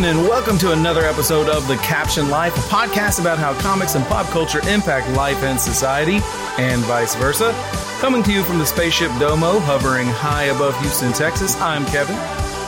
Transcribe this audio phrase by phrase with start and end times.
[0.00, 3.94] evening, and welcome to another episode of The Captioned Life, a podcast about how comics
[3.94, 6.20] and pop culture impact life and society,
[6.58, 7.52] and vice versa.
[8.00, 12.16] Coming to you from the Spaceship Domo, hovering high above Houston, Texas, I'm Kevin.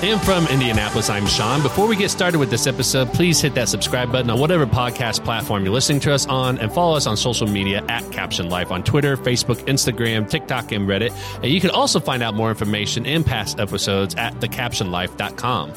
[0.07, 1.63] And from Indianapolis, I'm Sean.
[1.63, 5.25] Before we get started with this episode, please hit that subscribe button on whatever podcast
[5.25, 8.71] platform you're listening to us on and follow us on social media at Captioned Life
[8.71, 11.13] on Twitter, Facebook, Instagram, TikTok, and Reddit.
[11.37, 15.73] And you can also find out more information and past episodes at thecaptionlife.com.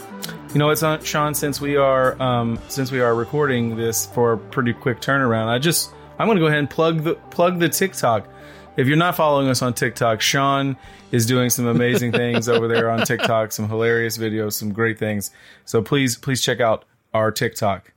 [0.55, 1.35] You know what, Sean?
[1.35, 5.59] Since we are um, since we are recording this for a pretty quick turnaround, I
[5.59, 8.25] just I'm going to go ahead and plug the plug the TikTok.
[8.77, 10.77] If you're not following us on TikTok, Sean
[11.11, 15.29] is doing some amazing things over there on TikTok, some hilarious videos, some great things.
[15.65, 17.91] So please, please check out our TikTok.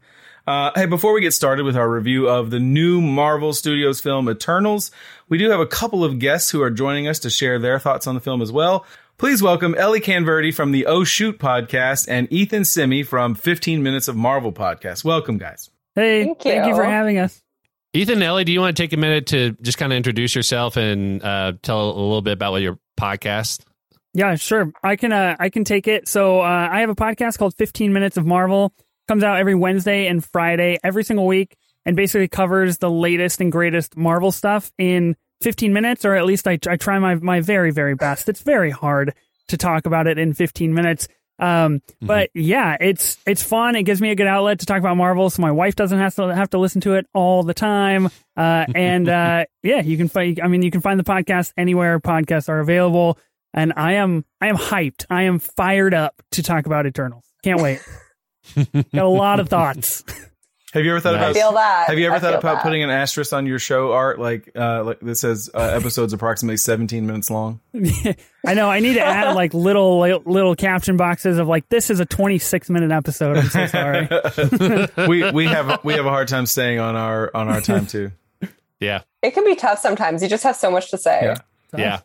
[0.45, 4.29] Uh, hey, before we get started with our review of the new Marvel Studios film
[4.29, 4.91] Eternals,
[5.29, 8.09] we do have a couple of guests who are joining us to share their thoughts
[8.09, 8.85] on the film as well.
[9.19, 14.07] Please welcome Ellie Khanverdi from the Oh Shoot podcast and Ethan Simi from 15 Minutes
[14.07, 15.03] of Marvel podcast.
[15.03, 15.71] Welcome, guys.
[15.97, 17.43] Hey, thank you, thank you for having us.
[17.93, 20.77] Ethan Ellie, do you want to take a minute to just kind of introduce yourself
[20.77, 23.65] and uh, tell a little bit about what your podcast?
[24.15, 24.71] Yeah, sure.
[24.85, 26.07] I can uh, I can take it.
[26.07, 28.73] So uh, I have a podcast called 15 Minutes of Marvel.
[29.09, 33.51] Comes out every Wednesday and Friday, every single week, and basically covers the latest and
[33.51, 37.71] greatest Marvel stuff in 15 minutes, or at least I, I try my my very
[37.71, 38.29] very best.
[38.29, 39.15] It's very hard
[39.49, 41.09] to talk about it in 15 minutes.
[41.41, 42.07] Um, mm-hmm.
[42.07, 43.77] but yeah, it's it's fun.
[43.77, 46.15] It gives me a good outlet to talk about Marvel, so my wife doesn't have
[46.17, 48.07] to have to listen to it all the time.
[48.37, 50.41] Uh, and uh, yeah, you can find.
[50.41, 53.19] I mean, you can find the podcast anywhere podcasts are available.
[53.55, 55.07] And I am I am hyped.
[55.09, 57.25] I am fired up to talk about Eternals.
[57.43, 57.81] Can't wait.
[58.73, 60.05] Got a lot of thoughts.
[60.73, 61.31] Have you ever thought nice.
[61.31, 61.35] about?
[61.35, 61.89] Feel that.
[61.89, 62.63] Have you ever I thought about that.
[62.63, 66.59] putting an asterisk on your show art, like uh, like that says uh, episodes approximately
[66.59, 67.61] seventeen minutes long?
[68.47, 68.69] I know.
[68.71, 72.39] I need to add like little little caption boxes of like this is a twenty
[72.39, 73.39] six minute episode.
[73.39, 74.09] I'm so sorry.
[75.09, 78.13] we we have we have a hard time staying on our on our time too.
[78.81, 80.23] Yeah, it can be tough sometimes.
[80.23, 81.21] You just have so much to say.
[81.21, 81.37] Yeah.
[81.77, 82.01] Yeah.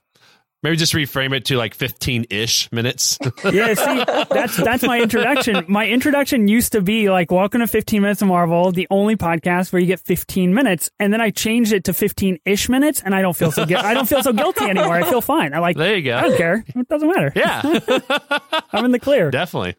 [0.63, 3.19] Maybe just reframe it to like 15 ish minutes.
[3.43, 5.65] yeah, see, that's that's my introduction.
[5.67, 9.73] My introduction used to be like welcome to 15 minutes of Marvel, the only podcast
[9.73, 13.13] where you get 15 minutes, and then I changed it to 15 ish minutes, and
[13.13, 14.93] I don't feel so gu- I don't feel so guilty anymore.
[14.93, 15.53] I feel fine.
[15.53, 15.75] I like.
[15.75, 16.15] There you go.
[16.15, 16.63] I don't care.
[16.65, 17.33] It doesn't matter.
[17.35, 17.61] Yeah,
[18.71, 19.31] I'm in the clear.
[19.31, 19.75] Definitely.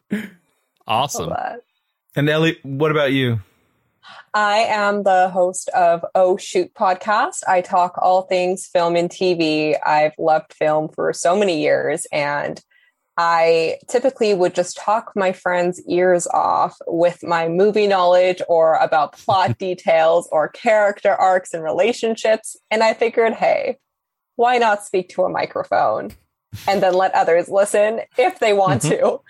[0.85, 1.33] Awesome.
[2.15, 3.39] And Ellie, what about you?
[4.35, 7.39] I am the host of Oh Shoot podcast.
[7.47, 9.77] I talk all things film and TV.
[9.85, 12.61] I've loved film for so many years and
[13.15, 19.13] I typically would just talk my friends' ears off with my movie knowledge or about
[19.13, 22.57] plot details or character arcs and relationships.
[22.69, 23.77] And I figured, hey,
[24.35, 26.11] why not speak to a microphone?
[26.67, 29.21] And then let others listen if they want to.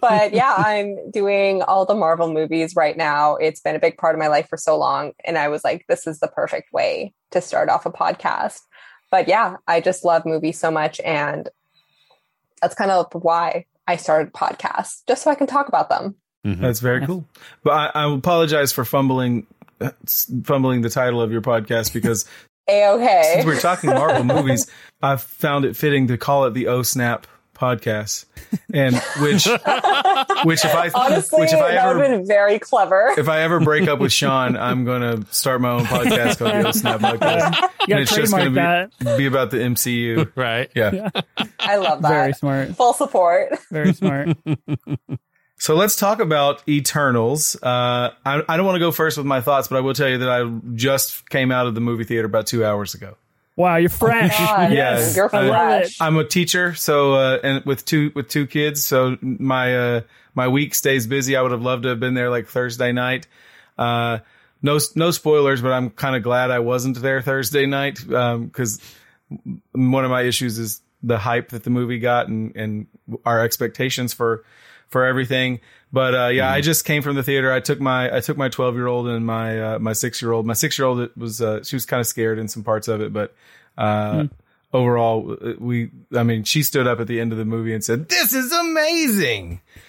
[0.00, 3.36] but yeah, I'm doing all the Marvel movies right now.
[3.36, 5.12] It's been a big part of my life for so long.
[5.24, 8.60] And I was like, this is the perfect way to start off a podcast.
[9.10, 11.00] But yeah, I just love movies so much.
[11.00, 11.48] And
[12.60, 16.16] that's kind of why I started podcasts, just so I can talk about them.
[16.46, 16.62] Mm-hmm.
[16.62, 17.24] That's very cool.
[17.62, 19.46] But I, I apologize for fumbling
[20.42, 22.24] fumbling the title of your podcast because
[22.68, 23.30] A-okay.
[23.34, 24.66] Since we're talking Marvel movies,
[25.02, 28.26] I found it fitting to call it the Oh Snap podcast,
[28.72, 29.46] and which,
[30.44, 33.12] which if I, honestly, which if I that ever, have been very clever.
[33.18, 36.68] If I ever break up with Sean, I'm gonna start my own podcast called the
[36.68, 38.90] Oh Snap podcast, and it's just gonna that.
[39.00, 40.70] be, be about the MCU, right?
[40.76, 40.92] Yeah.
[40.92, 41.10] yeah,
[41.58, 42.08] I love that.
[42.08, 42.76] Very smart.
[42.76, 43.58] Full support.
[43.70, 44.36] Very smart.
[45.58, 47.56] So let's talk about Eternals.
[47.56, 50.08] Uh, I, I don't want to go first with my thoughts, but I will tell
[50.08, 53.16] you that I just came out of the movie theater about two hours ago.
[53.56, 54.36] Wow, you're fresh.
[54.38, 56.00] Oh yes, you're fresh.
[56.00, 60.00] I, am a teacher, so uh, and with two with two kids, so my uh,
[60.32, 61.34] my week stays busy.
[61.34, 63.26] I would have loved to have been there like Thursday night.
[63.76, 64.18] Uh,
[64.62, 68.80] no no spoilers, but I'm kind of glad I wasn't there Thursday night because
[69.32, 72.86] um, one of my issues is the hype that the movie got and and
[73.24, 74.44] our expectations for
[74.88, 75.60] for everything.
[75.92, 76.54] But uh, yeah, mm.
[76.54, 77.52] I just came from the theater.
[77.52, 80.32] I took my I took my twelve year old and my uh, my six year
[80.32, 80.46] old.
[80.46, 83.00] My six year old was uh, she was kind of scared in some parts of
[83.00, 83.34] it, but
[83.78, 84.30] mm.
[84.72, 88.08] overall, we I mean she stood up at the end of the movie and said,
[88.08, 89.62] "This is amazing,"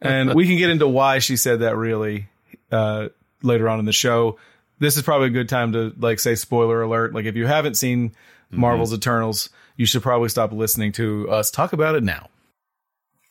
[0.00, 2.28] and we can get into why she said that really
[2.70, 3.08] uh,
[3.42, 4.38] later on in the show.
[4.78, 7.12] This is probably a good time to like say spoiler alert.
[7.12, 8.60] Like if you haven't seen mm-hmm.
[8.60, 12.30] Marvel's Eternals, you should probably stop listening to us talk about it now.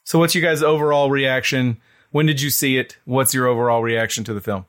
[0.04, 1.78] So, what's your guys' overall reaction?
[2.12, 2.98] When did you see it?
[3.06, 4.66] What's your overall reaction to the film?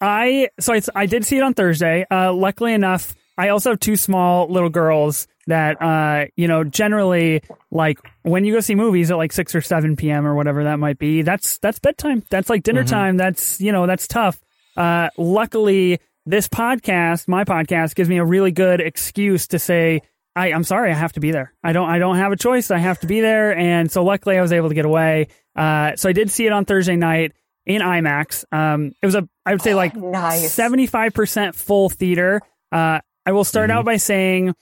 [0.00, 2.06] I so I, I did see it on Thursday.
[2.10, 7.42] Uh, luckily enough, I also have two small little girls that, uh, you know, generally
[7.70, 10.26] like when you go see movies at like six or seven p.m.
[10.26, 12.22] or whatever that might be, that's that's bedtime.
[12.30, 13.16] That's like dinner time.
[13.16, 14.38] That's you know that's tough.
[14.76, 20.02] Uh, luckily, this podcast, my podcast, gives me a really good excuse to say.
[20.38, 21.52] I, I'm sorry, I have to be there.
[21.62, 21.88] I don't.
[21.88, 22.70] I don't have a choice.
[22.70, 25.28] I have to be there, and so luckily, I was able to get away.
[25.56, 27.32] Uh, so I did see it on Thursday night
[27.66, 28.44] in IMAX.
[28.52, 30.52] Um, it was a, I would say, like nice.
[30.52, 32.40] seventy-five percent full theater.
[32.70, 34.54] Uh, I will start out by saying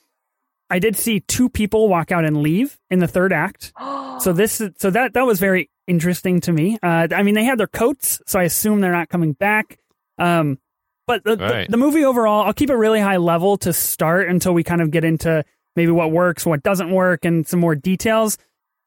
[0.69, 3.73] I did see two people walk out and leave in the third act.
[4.19, 6.79] So this, so that that was very interesting to me.
[6.81, 9.77] Uh, I mean, they had their coats, so I assume they're not coming back.
[10.17, 10.57] Um,
[11.05, 14.55] but the, the, the movie overall, I'll keep it really high level to start until
[14.55, 15.45] we kind of get into
[15.77, 18.37] maybe what works, what doesn't work, and some more details.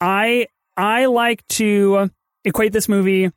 [0.00, 2.10] I I like to
[2.44, 3.30] equate this movie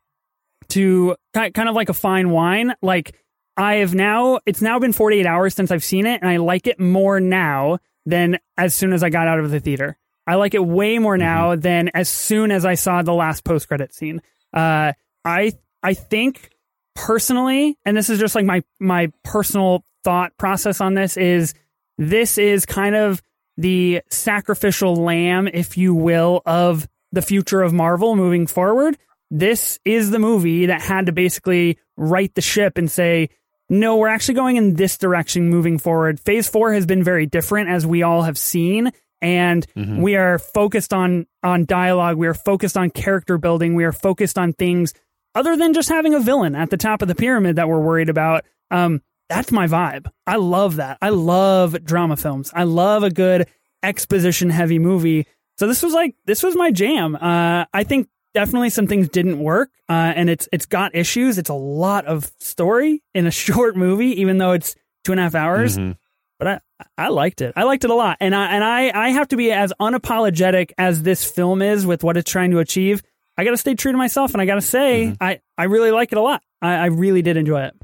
[0.70, 2.74] to kind of like a fine wine.
[2.82, 3.16] Like
[3.56, 6.68] I have now, it's now been 48 hours since I've seen it, and I like
[6.68, 9.98] it more now than as soon as I got out of the theater.
[10.26, 13.68] I like it way more now than as soon as I saw the last post
[13.68, 14.22] credit scene.
[14.54, 14.94] Uh,
[15.26, 16.50] I I think
[16.96, 21.54] personally, and this is just like my my personal thought process on this is
[21.98, 23.22] this is kind of
[23.58, 28.98] the sacrificial lamb, if you will, of the future of Marvel moving forward.
[29.30, 33.30] This is the movie that had to basically right the ship and say,
[33.70, 36.20] no, we're actually going in this direction moving forward.
[36.20, 38.92] Phase four has been very different, as we all have seen.
[39.22, 39.66] And
[40.02, 42.18] we are focused on on dialogue.
[42.18, 43.74] We are focused on character building.
[43.74, 44.94] We are focused on things
[45.34, 48.10] other than just having a villain at the top of the pyramid that we're worried
[48.10, 48.44] about.
[48.70, 49.02] Um,
[49.36, 50.08] that's my vibe.
[50.28, 50.98] I love that.
[51.02, 52.52] I love drama films.
[52.54, 53.48] I love a good
[53.82, 55.28] exposition heavy movie.
[55.58, 57.16] So this was like this was my jam.
[57.16, 61.38] Uh, I think definitely some things didn't work, uh, and it's it's got issues.
[61.38, 65.24] It's a lot of story in a short movie, even though it's two and a
[65.24, 65.78] half hours.
[65.78, 65.98] Mhm.
[66.40, 66.60] But I
[66.98, 67.54] I liked it.
[67.56, 70.72] I liked it a lot, and I and I I have to be as unapologetic
[70.78, 73.02] as this film is with what it's trying to achieve.
[73.38, 75.92] I got to stay true to myself, and I got to say I I really
[75.92, 76.42] like it a lot.
[76.62, 77.76] I, I really did enjoy it.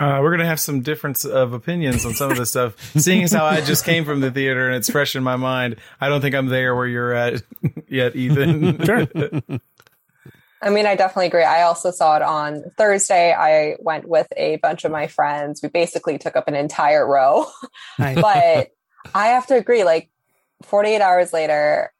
[0.00, 2.74] Uh, we're gonna have some difference of opinions on some of this stuff.
[2.96, 5.76] Seeing as how I just came from the theater and it's fresh in my mind,
[6.00, 7.42] I don't think I'm there where you're at
[7.88, 8.78] yet, Ethan.
[8.84, 9.06] Sure.
[10.62, 11.42] I mean, I definitely agree.
[11.44, 13.32] I also saw it on Thursday.
[13.32, 15.62] I went with a bunch of my friends.
[15.62, 17.46] We basically took up an entire row.
[17.98, 18.20] Nice.
[18.20, 18.68] but
[19.14, 20.10] I have to agree, like
[20.64, 21.92] 48 hours later,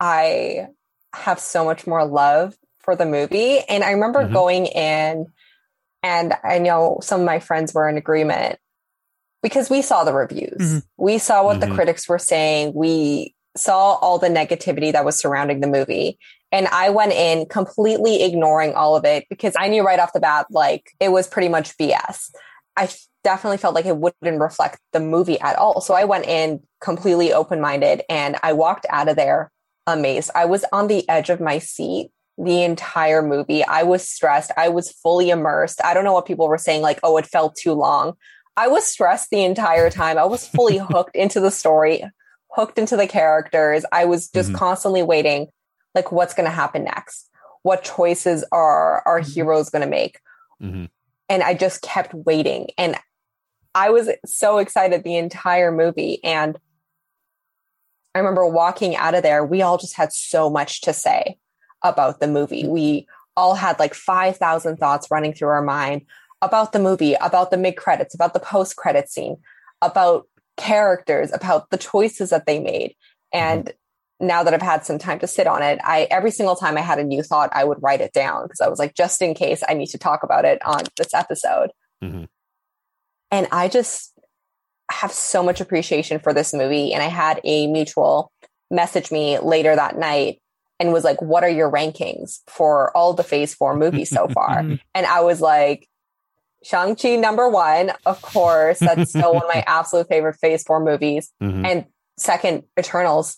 [0.00, 0.66] I
[1.14, 3.60] have so much more love for the movie.
[3.60, 4.32] And I remember Mhm.
[4.32, 5.26] going in,
[6.04, 8.58] and I know some of my friends were in agreement
[9.42, 10.58] because we saw the reviews.
[10.60, 10.82] Mhm.
[10.98, 11.60] We saw what Mhm.
[11.60, 12.72] the critics were saying.
[12.74, 16.18] We saw all the negativity that was surrounding the movie.
[16.52, 20.20] And I went in completely ignoring all of it because I knew right off the
[20.20, 22.30] bat, like it was pretty much BS.
[22.76, 22.88] I
[23.22, 25.80] definitely felt like it wouldn't reflect the movie at all.
[25.80, 29.50] So I went in completely open minded and I walked out of there
[29.86, 30.30] amazed.
[30.34, 33.64] I was on the edge of my seat the entire movie.
[33.64, 34.50] I was stressed.
[34.56, 35.80] I was fully immersed.
[35.84, 38.14] I don't know what people were saying, like, oh, it felt too long.
[38.56, 40.18] I was stressed the entire time.
[40.18, 42.04] I was fully hooked into the story,
[42.52, 43.84] hooked into the characters.
[43.92, 44.56] I was just Mhm.
[44.56, 45.48] constantly waiting,
[45.94, 47.30] like, what's going to happen next?
[47.62, 49.32] What choices are our Mhm.
[49.34, 50.18] heroes going to make?
[50.62, 50.88] Mhm.
[51.30, 52.68] and I just kept waiting.
[52.76, 52.96] And
[53.74, 56.22] I was so excited the entire movie.
[56.22, 56.58] And
[58.14, 61.38] I remember walking out of there, we all just had so much to say
[61.84, 62.66] about the movie.
[62.66, 66.02] We all had like 5,000 thoughts running through our mind
[66.42, 69.36] about the movie, about the mid credits, about the post credit scene,
[69.80, 70.26] about
[70.56, 72.94] characters, about the choices that they made.
[73.32, 73.72] And
[74.20, 76.82] now that I've had some time to sit on it, I every single time I
[76.82, 79.34] had a new thought, I would write it down because I was like, just in
[79.34, 81.70] case I need to talk about it on this episode.
[82.02, 82.28] Mhm.
[83.30, 84.12] And I just
[84.90, 86.92] have so much appreciation for this movie.
[86.92, 88.30] And I had a mutual
[88.70, 90.40] message me later that night
[90.80, 94.58] and was like, What are your rankings for all the phase four movies so far?
[94.94, 95.88] And I was like,
[96.62, 98.78] Shang-Chi number one, of course.
[98.78, 101.30] That's still one of my absolute favorite phase four movies.
[101.42, 101.66] Mhm.
[101.66, 101.84] And
[102.16, 103.36] second, Eternals,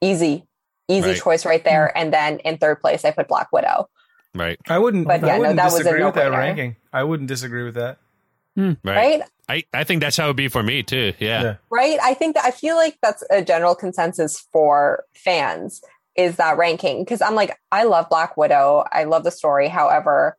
[0.00, 0.44] easy,
[0.88, 1.16] easy Right.
[1.20, 1.96] choice right there.
[1.96, 3.88] And then in third place, I put Black Widow.
[4.34, 4.58] Right.
[4.68, 5.06] I wouldn't.
[5.06, 6.74] But yeah, I no, wouldn't that was a disagree with that ranking.
[6.92, 7.98] I wouldn't disagree with that.
[8.56, 8.76] Right.
[8.84, 9.22] Right?
[9.48, 11.12] I, I think that's how it would be for me too.
[11.20, 11.42] Yeah.
[11.42, 11.56] Yeah.
[11.70, 11.98] Right?
[12.02, 15.80] I think that I feel like that's a general consensus for fans
[16.16, 17.02] is that ranking.
[17.04, 18.84] Because I'm like, I love Black Widow.
[18.90, 19.68] I love the story.
[19.68, 20.36] However,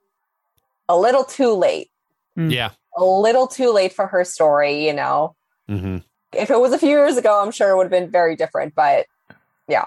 [0.87, 1.89] a little too late.
[2.35, 2.71] Yeah.
[2.97, 5.35] A little too late for her story, you know.
[5.67, 5.97] hmm
[6.33, 8.73] If it was a few years ago, I'm sure it would have been very different.
[8.75, 9.05] But
[9.67, 9.85] yeah.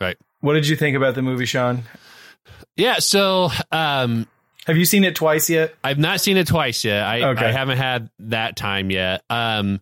[0.00, 0.16] Right.
[0.40, 1.82] What did you think about the movie, Sean?
[2.76, 2.98] Yeah.
[2.98, 4.26] So, um,
[4.66, 5.74] Have you seen it twice yet?
[5.82, 7.02] I've not seen it twice yet.
[7.04, 7.46] I, Okay.
[7.46, 9.22] I haven't had that time yet.
[9.30, 9.80] Um,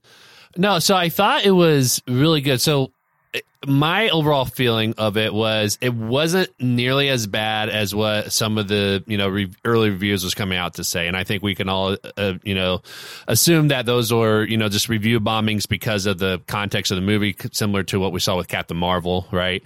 [0.57, 2.61] no, so I thought it was really good.
[2.63, 2.93] So
[3.35, 8.59] it- my overall feeling of it was it wasn't nearly as bad as what some
[8.59, 11.43] of the you know re- early reviews was coming out to say, and I think
[11.43, 12.83] we can all uh, you know
[13.27, 17.03] assume that those were you know just review bombings because of the context of the
[17.03, 19.63] movie, similar to what we saw with Captain Marvel, right?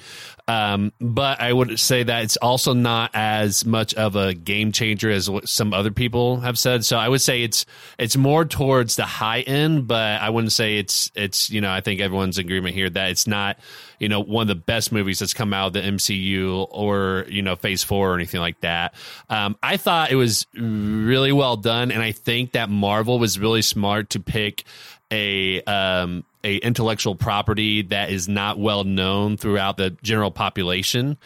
[0.51, 5.09] Um, but I would say that it's also not as much of a game changer
[5.09, 6.85] as some other people have said.
[6.85, 7.67] So I would say it's
[7.99, 11.81] it's more towards the high end, but I wouldn't say it's it's you know I
[11.83, 13.59] think everyone's agreement here that it's not
[14.01, 17.43] you know one of the best movies that's come out of the MCU or you
[17.43, 18.95] know Phase Four or anything like that.
[19.29, 23.63] Um, I thought it was really well done, and I think that Marvel was really
[23.63, 24.65] smart to pick
[25.13, 31.19] a um, a intellectual property that is not well known throughout the general population,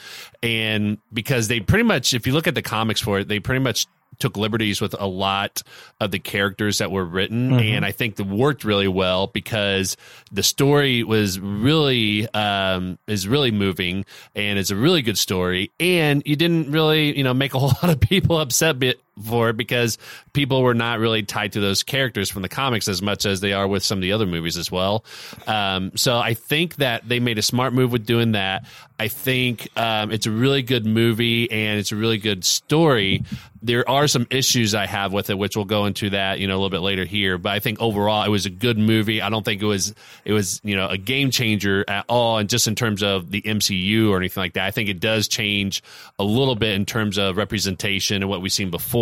[0.43, 3.61] and because they pretty much, if you look at the comics for it, they pretty
[3.61, 3.87] much
[4.19, 5.63] took liberties with a lot
[6.01, 7.53] of the characters that were written.
[7.55, 9.97] And i think that worked really well because
[10.33, 14.05] the story was really um is really moving
[14.35, 15.71] and it's a really good story.
[15.79, 18.79] And you didn't really you know make a whole lot of people upset
[19.23, 19.99] for because
[20.33, 23.53] people were not really tied to those characters from the comics as much as they
[23.53, 25.05] are with some of the other movies as well.
[25.47, 28.65] Um, so I think that they made a smart move with doing that.
[28.99, 33.25] I think um, it's a really good movie and it's a really good story.
[33.61, 36.55] There are some issues I have with it, which we'll go into that you know
[36.55, 37.37] a little bit later here.
[37.37, 39.21] But I think overall it was a good movie.
[39.21, 39.95] I don't think it was
[40.25, 43.43] it was you know a game changer at all, and just in terms of the
[43.43, 44.67] MCU or anything like that.
[44.67, 45.83] I think it does change
[46.19, 48.95] a little bit in terms of representation and what we've seen before,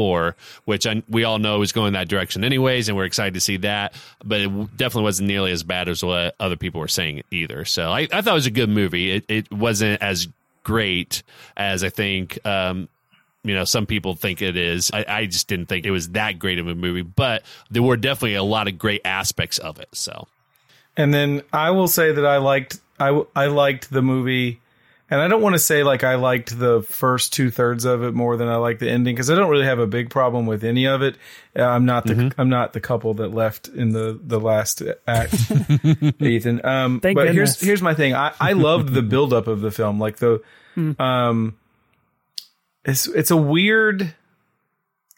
[0.65, 3.59] which I, we all know is going that direction anyways, and we're excited to see
[3.59, 3.95] that.
[4.25, 7.65] But it definitely wasn't nearly as bad as what other people were saying either.
[7.65, 9.13] So I, I thought it was a good movie.
[9.13, 10.29] It, it wasn't as
[10.65, 11.23] great
[11.57, 12.45] as I think.
[12.47, 12.89] Um,
[13.45, 14.91] you know, some people think it is.
[14.93, 17.97] I, I just didn't think it was that great of a movie, but there were
[17.97, 19.89] definitely a lot of great aspects of it.
[19.93, 20.29] So,
[20.97, 24.61] And then I will say that I liked I I liked the movie,
[25.13, 28.15] and I don't want to say like I liked the first two thirds of it
[28.15, 30.65] more than I liked the ending because I don't really have a big problem with
[30.65, 31.17] any of it.
[31.57, 32.41] Uh, I'm not the Mm-hmm.
[32.41, 35.35] I'm not the couple that left in the the last act,
[36.21, 36.65] Ethan.
[36.65, 37.61] Um, Thank but here's goodness.
[37.61, 38.15] here's my thing.
[38.15, 40.43] I I loved the buildup of the film, like the
[40.75, 40.93] Hmm.
[40.99, 41.57] um,
[42.85, 44.15] it's it's a weird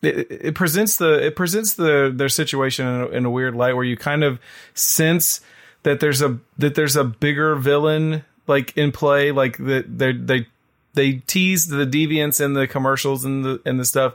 [0.02, 3.74] it, it presents the it presents the their situation in a, in a weird light
[3.74, 4.40] where you kind of
[4.74, 5.40] sense
[5.84, 10.46] that there's a that there's a bigger villain like in play like that they they
[10.94, 14.14] they tease the deviants in the commercials and the and the stuff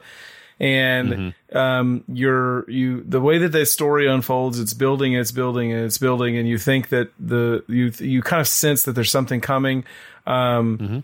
[0.59, 5.85] and um you're you the way that the story unfolds it's building it's building and
[5.85, 9.39] it's building and you think that the you you kind of sense that there's something
[9.41, 9.83] coming
[10.27, 11.03] um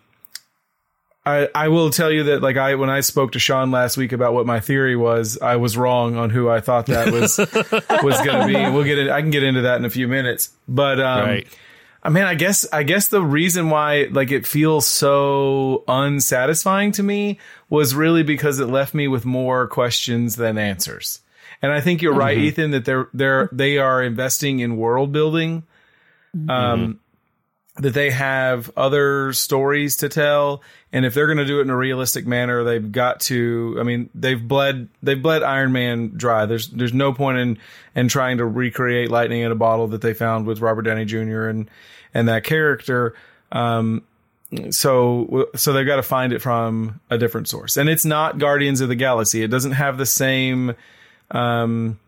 [1.25, 4.11] I, I will tell you that like I when I spoke to Sean last week
[4.11, 7.37] about what my theory was, I was wrong on who I thought that was
[8.03, 8.53] was going to be.
[8.53, 9.09] We'll get it.
[9.09, 10.51] I can get into that in a few minutes.
[10.67, 11.47] But um, right.
[12.05, 17.03] I mean, I guess I guess the reason why like it feels so unsatisfying to
[17.03, 21.21] me was really because it left me with more questions than answers.
[21.63, 25.63] And I think you're right, Ethan, that they're they're they are investing in world building.
[26.47, 26.99] Um,
[27.77, 30.61] that they have other stories to tell,
[30.93, 33.77] and if they're going to do it in a realistic manner, they've got to.
[33.79, 36.45] I mean, they've bled they've bled Iron Man dry.
[36.45, 37.57] There's there's no point in
[37.95, 41.47] in trying to recreate lightning in a bottle that they found with Robert Downey Jr.
[41.47, 41.69] and
[42.15, 43.13] and that character.
[43.51, 44.01] Um,
[44.71, 48.81] so so they've got to find it from a different source, and it's not Guardians
[48.81, 49.43] of the Galaxy.
[49.43, 50.73] It doesn't have the same
[51.31, 51.99] um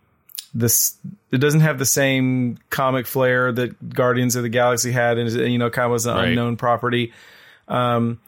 [0.53, 0.95] this
[1.31, 5.57] it doesn't have the same comic flair that Guardians of the Galaxy had, and you
[5.57, 6.29] know, kind of was an Right.
[6.29, 7.11] unknown property.
[7.67, 8.19] Um,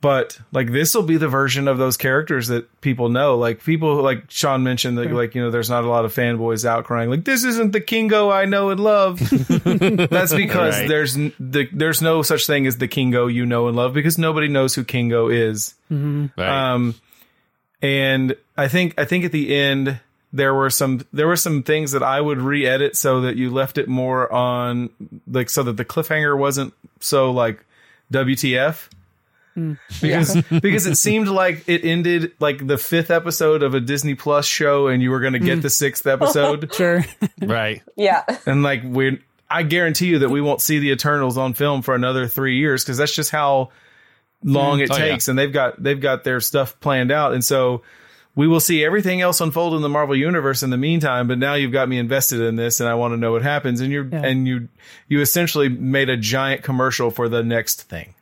[0.00, 3.36] but like this will be the version of those characters that people know.
[3.36, 6.64] Like people, like Sean mentioned that, like you know, there's not a lot of fanboys
[6.64, 9.18] out crying like this isn't the Kingo I know and love.
[9.64, 10.88] That's because Right.
[10.88, 14.48] there's the, there's no such thing as the Kingo you know and love because nobody
[14.48, 15.74] knows who Kingo is.
[15.90, 16.30] Right.
[16.38, 16.94] Um,
[17.82, 20.00] and I think I think at the end
[20.32, 23.78] there were some there were some things that I would re-edit so that you left
[23.78, 24.90] it more on
[25.26, 27.64] like so that the cliffhanger wasn't so like
[28.12, 28.88] WTF.
[29.60, 29.78] Mm.
[30.00, 34.46] Because because it seemed like it ended like the fifth episode of a Disney Plus
[34.46, 35.62] show and you were going to get mm.
[35.62, 37.04] the sixth episode Sure.
[37.42, 37.82] right.
[37.96, 38.24] Yeah.
[38.46, 41.94] and like we I guarantee you that we won't see the Eternals on film for
[41.94, 43.70] another 3 years cuz that's just how
[44.44, 44.84] long mm.
[44.84, 45.10] it Oh, yeah.
[45.10, 47.82] takes and they've got they've got their stuff planned out and so
[48.36, 51.54] we will see everything else unfold in the Marvel universe in the meantime but now
[51.54, 54.06] you've got me invested in this and I want to know what happens and you're
[54.06, 54.22] Yeah.
[54.24, 54.68] and you
[55.08, 58.14] you essentially made a giant commercial for the next thing.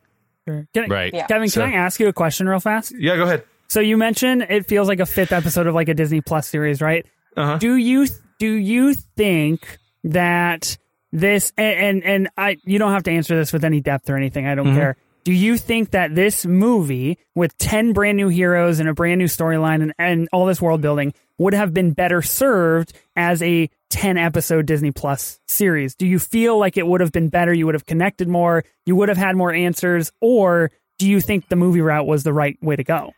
[0.48, 0.66] Sure.
[0.74, 1.14] Can I- Right.
[1.14, 1.26] Yeah.
[1.26, 2.92] Kevin, So- can I ask you a question real fast?
[2.98, 3.44] Yeah, go ahead.
[3.68, 6.80] So you mentioned it feels like a fifth episode of like a Disney Plus series,
[6.80, 7.04] right?
[7.36, 7.58] Uh-huh.
[7.58, 8.06] Do you
[8.38, 10.76] do you think that
[11.12, 14.16] this and, and and I you don't have to answer this with any depth or
[14.16, 14.46] anything.
[14.46, 14.74] I don't Mhm.
[14.76, 14.96] care.
[15.28, 19.26] Do you think that this movie with 10 brand new heroes and a brand new
[19.26, 24.16] storyline and, and all this world building would have been better served as a 10
[24.16, 25.94] episode Disney Plus series?
[25.94, 27.52] Do you feel like it would have been better?
[27.52, 31.50] You would have connected more, you would have had more answers, or do you think
[31.50, 33.12] the movie route was the right way to go?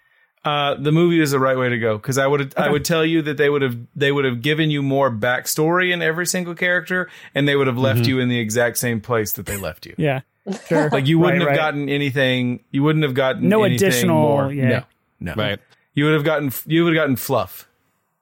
[0.44, 3.04] Uh, the movie is the right way to go because I would I would tell
[3.04, 6.56] you that they would have they would have given you more backstory in every single
[6.56, 9.86] character, and they would have left you in the exact same place that they left
[9.86, 9.94] you.
[9.96, 10.22] Yeah.
[10.68, 10.88] Sure.
[10.90, 11.72] Like you wouldn't Right, have right.
[11.74, 12.64] gotten anything.
[12.70, 14.52] You wouldn't have gotten No anything additional- More.
[14.52, 14.84] yeah.
[15.20, 15.42] No, no.
[15.42, 15.58] Right.
[15.94, 17.66] You would have gotten you would have gotten fluff.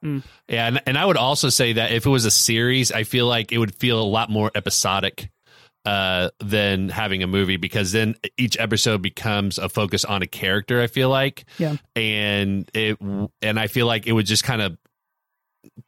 [0.03, 0.21] Yeah,
[0.69, 3.51] and, and I would also say that if it was a series, I feel like
[3.51, 5.29] it would feel a lot more episodic
[5.85, 10.81] uh, than having a movie because then each episode becomes a focus on a character.
[10.81, 11.77] I feel like, Yeah.
[11.97, 12.97] and it
[13.43, 14.77] and I feel like it would just kind of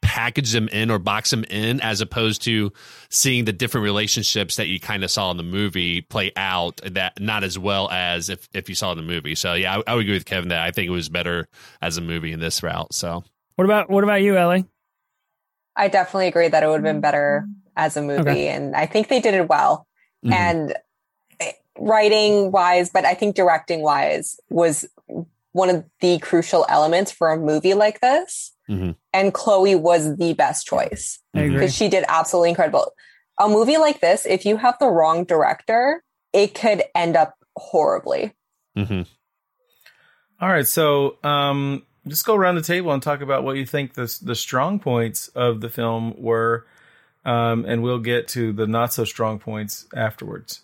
[0.01, 2.71] package them in or box them in as opposed to
[3.09, 7.19] seeing the different relationships that you kind of saw in the movie play out that
[7.21, 9.95] not as well as if if you saw in the movie so yeah I, I
[9.95, 11.47] would agree with kevin that i think it was better
[11.81, 13.23] as a movie in this route so
[13.55, 14.65] What about what about you, Ellie?
[15.75, 17.47] I definitely agree that it would have been better
[17.77, 18.47] as a movie, Okay.
[18.49, 19.87] and I think they did it well.
[20.25, 20.33] Mhm.
[20.33, 20.75] And
[21.39, 24.85] eh, writing wise, but I think directing wise was
[25.53, 28.51] one of the crucial elements for a movie like this.
[28.71, 28.95] Mhm.
[29.13, 32.93] And Chloe was the best choice I because she did absolutely incredible.
[33.37, 38.33] A movie like this, if you have the wrong director, it could end up horribly.
[38.77, 39.05] Mhm.
[40.39, 43.93] All right, so um, just go around the table and talk about what you think
[43.93, 46.65] the the strong points of the film were,
[47.25, 50.61] um, and we'll get to the not so strong points afterwards.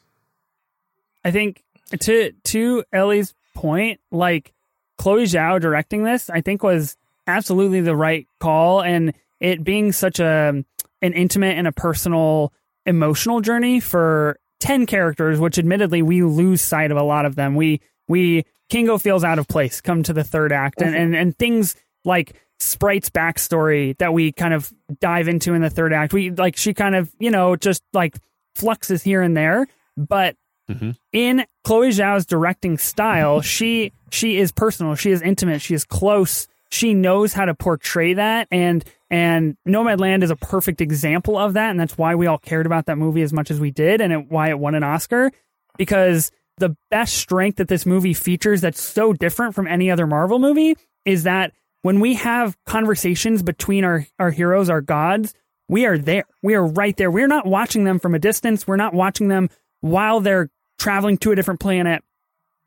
[1.26, 1.64] I think
[2.00, 4.54] to to Ellie's point, like
[4.98, 6.96] Chloe Zhao directing this, I think was
[7.28, 10.64] absolutely the right call, and it being such a
[11.02, 12.54] an intimate and a personal,
[12.86, 17.56] emotional journey for ten characters, which admittedly we lose sight of a lot of them.
[17.56, 21.04] We we Kingo feels out of place come to the third act, and mm-hmm.
[21.04, 25.94] and, and things like Sprite's backstory that we kind of dive into in the third
[25.94, 26.14] act.
[26.14, 28.18] We like she kind of you know just like
[28.56, 30.36] fluxes here and there, but
[30.70, 30.92] mm-hmm.
[31.14, 36.48] in Chloe Zhao's directing style, she she is personal, she is intimate, she is close.
[36.70, 41.72] She knows how to portray that and and Nomadland is a perfect example of that
[41.72, 44.12] and that's why we all cared about that movie as much as we did and
[44.12, 45.32] it, why it won an Oscar
[45.78, 50.40] because the best strength that this movie features that's so different from any other Marvel
[50.40, 50.76] movie
[51.06, 51.54] is that
[51.84, 55.34] when we have conversations between our our heroes, our gods,
[55.70, 56.26] we are there.
[56.42, 57.12] We are right there.
[57.12, 58.68] We're not watching them from a distance.
[58.68, 59.50] We're not watching them
[59.82, 60.50] while they're
[60.80, 62.04] traveling to a different planet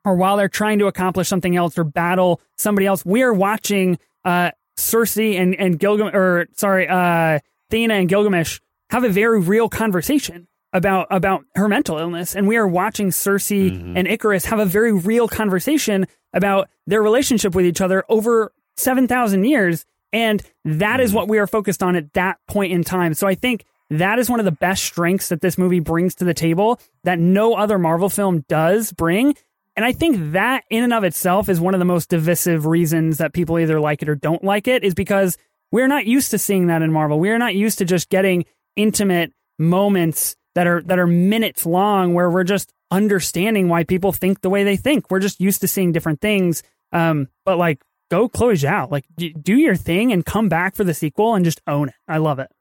[0.04, 3.04] or while they're trying to accomplish something else or battle somebody else.
[3.04, 8.60] We are watching uh, Sersi and and Gilgamesh, or sorry, uh, Athena and Gilgamesh
[8.90, 13.70] have a very real conversation about about her mental illness, and we are watching Sersi
[13.96, 19.06] and Ikaris have a very real conversation about their relationship with each other over seven
[19.08, 23.14] thousand years, and that is what we are focused on at that point in time.
[23.14, 26.24] So I think that is one of the best strengths that this movie brings to
[26.24, 29.34] the table that no other Marvel film does bring.
[29.80, 33.16] And I think that in and of itself is one of the most divisive reasons
[33.16, 35.38] that people either like it or don't like it is because
[35.72, 37.18] we're not used to seeing that in Marvel.
[37.18, 38.44] We are not used to just getting
[38.76, 44.42] intimate moments that are that are minutes long where we're just understanding why people think
[44.42, 45.10] the way they think.
[45.10, 46.62] We're just used to seeing different things.
[46.92, 50.92] Um, but like go Chloe Zhao, like do your thing and come back for the
[50.92, 51.94] sequel and just own it.
[52.06, 52.52] I love it.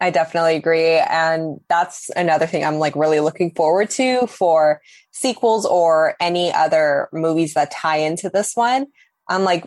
[0.00, 0.96] I definitely agree.
[0.98, 4.80] And that's another thing I'm like really looking forward to for
[5.10, 8.86] sequels or any other movies that tie into this one.
[9.28, 9.66] I'm like,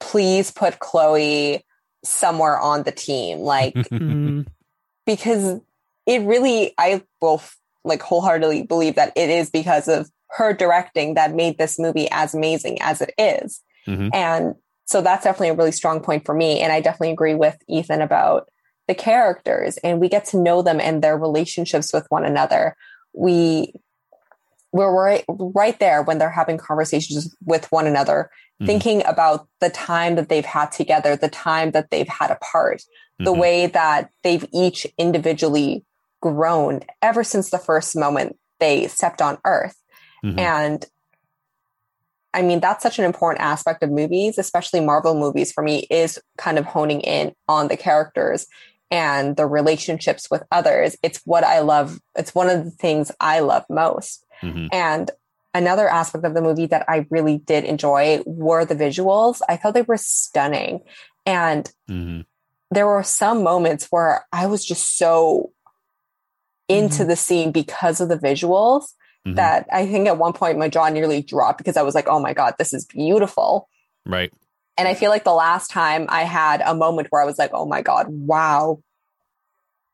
[0.00, 1.64] please put Chloe
[2.04, 3.38] somewhere on the team.
[3.40, 4.46] Like, Mhm.
[5.04, 5.60] because
[6.06, 7.42] it really, I will
[7.84, 12.34] like wholeheartedly believe that it is because of her directing that made this movie as
[12.34, 13.62] amazing as it is.
[13.86, 14.10] Mhm.
[14.14, 14.54] And
[14.86, 16.60] so that's definitely a really strong point for me.
[16.60, 18.48] And I definitely agree with Ethan about
[18.88, 22.76] the characters and we get to know them and their relationships with one another.
[23.12, 23.74] We
[24.72, 28.66] we're right, right there when they're having conversations with one another, Mhm.
[28.66, 32.82] thinking about the time that they've had together, the time that they've had apart,
[33.18, 33.38] the Mhm.
[33.38, 35.84] way that they've each individually
[36.20, 39.76] grown ever since the first moment they stepped on earth.
[40.22, 40.38] Mhm.
[40.40, 40.86] And
[42.34, 46.20] I mean, that's such an important aspect of movies, especially Marvel movies for me, is
[46.36, 48.46] kind of honing in on the characters
[48.90, 50.96] and the relationships with others.
[51.02, 52.00] It's what I love.
[52.16, 54.24] It's one of the things I love most.
[54.42, 54.68] Mhm.
[54.72, 55.10] And
[55.54, 59.40] another aspect of the movie that I really did enjoy were the visuals.
[59.48, 60.80] I thought they were stunning.
[61.24, 62.20] And mm-hmm.
[62.70, 65.52] there were some moments where I was just so
[66.68, 67.08] into mm-hmm.
[67.08, 68.92] the scene because of the visuals
[69.26, 69.34] mm-hmm.
[69.34, 72.20] that I think at one point my jaw nearly dropped because I was like, oh
[72.20, 73.68] my God, this is beautiful.
[74.04, 74.32] Right.
[74.78, 77.50] And I feel like the last time I had a moment where I was like,
[77.54, 78.80] oh my God, wow.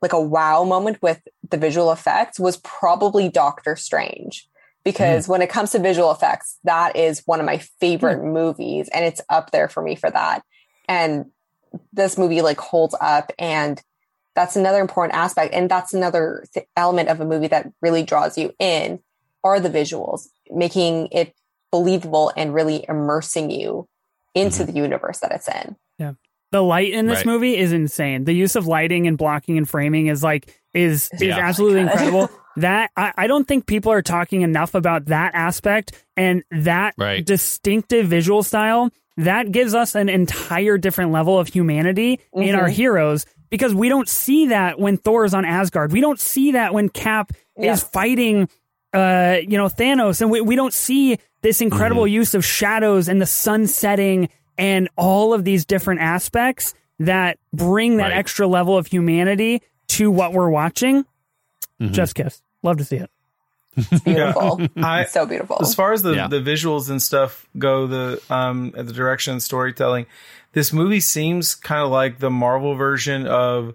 [0.00, 4.48] Like a wow moment with the visual effects was probably Doctor Strange.
[4.84, 5.28] Because mm.
[5.28, 8.32] when it comes to visual effects, that is one of my favorite mm.
[8.32, 8.88] movies.
[8.92, 10.42] And it's up there for me for that.
[10.88, 11.26] And
[11.92, 13.32] this movie like holds up.
[13.38, 13.80] And
[14.34, 15.54] that's another important aspect.
[15.54, 18.98] And that's another th- element of a movie that really draws you in
[19.44, 21.34] are the visuals, making it
[21.70, 23.88] believable and really immersing you
[24.34, 24.72] into mm-hmm.
[24.72, 25.76] the universe that it's in.
[25.98, 26.12] Yeah.
[26.50, 27.26] The light in this right.
[27.26, 28.24] movie is insane.
[28.24, 31.38] The use of lighting and blocking and framing is like is is yeah.
[31.38, 32.30] absolutely incredible.
[32.56, 37.24] that I, I don't think people are talking enough about that aspect and that right.
[37.24, 42.42] distinctive visual style that gives us an entire different level of humanity mm-hmm.
[42.42, 42.72] in our mm-hmm.
[42.72, 45.92] heroes because we don't see that when Thor is on Asgard.
[45.92, 47.72] We don't see that when Cap yeah.
[47.72, 48.48] is fighting
[48.92, 52.14] uh, you know, Thanos, and we, we don't see this incredible mm-hmm.
[52.14, 57.96] use of shadows and the sun setting and all of these different aspects that bring
[57.96, 58.16] that right.
[58.16, 61.04] extra level of humanity to what we're watching.
[61.80, 61.92] Mm-hmm.
[61.92, 62.42] Just kiss.
[62.62, 63.10] Love to see it.
[63.76, 64.60] It's beautiful.
[64.60, 64.68] yeah.
[64.76, 65.58] I, so beautiful.
[65.60, 66.28] As far as the, yeah.
[66.28, 70.06] the visuals and stuff go, the um the direction storytelling,
[70.52, 73.74] this movie seems kind of like the Marvel version of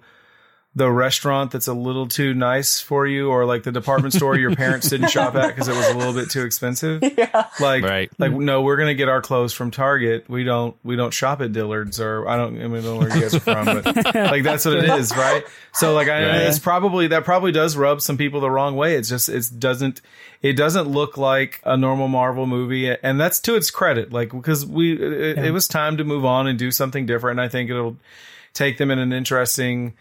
[0.78, 4.56] the restaurant that's a little too nice for you or like the department store your
[4.56, 8.12] parents didn't shop at because it was a little bit too expensive yeah like right.
[8.20, 11.52] like no we're gonna get our clothes from target we don't we don't shop at
[11.52, 13.86] dillard's or i don't i mean, I don't know where you guys are from but
[14.16, 16.42] like that's what it is right so like i right.
[16.44, 20.02] it's probably that probably does rub some people the wrong way it's just it doesn't
[20.44, 24.63] it doesn't look like a normal marvel movie and that's to its credit like because
[24.63, 25.46] we it, yeah.
[25.46, 27.98] it was time to move on and do something different and i think it'll
[28.54, 29.96] take them in an interesting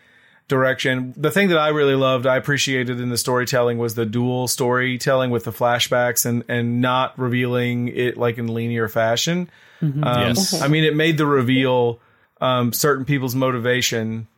[0.49, 1.15] direction.
[1.17, 5.31] The thing that I really loved, I appreciated in the storytelling was the dual storytelling
[5.31, 9.51] with the flashbacks and and not revealing it like in linear fashion.
[9.81, 10.05] Mm-hmm.
[10.05, 12.01] Um, yes, I mean it made the reveal
[12.41, 14.29] um, certain people's motivation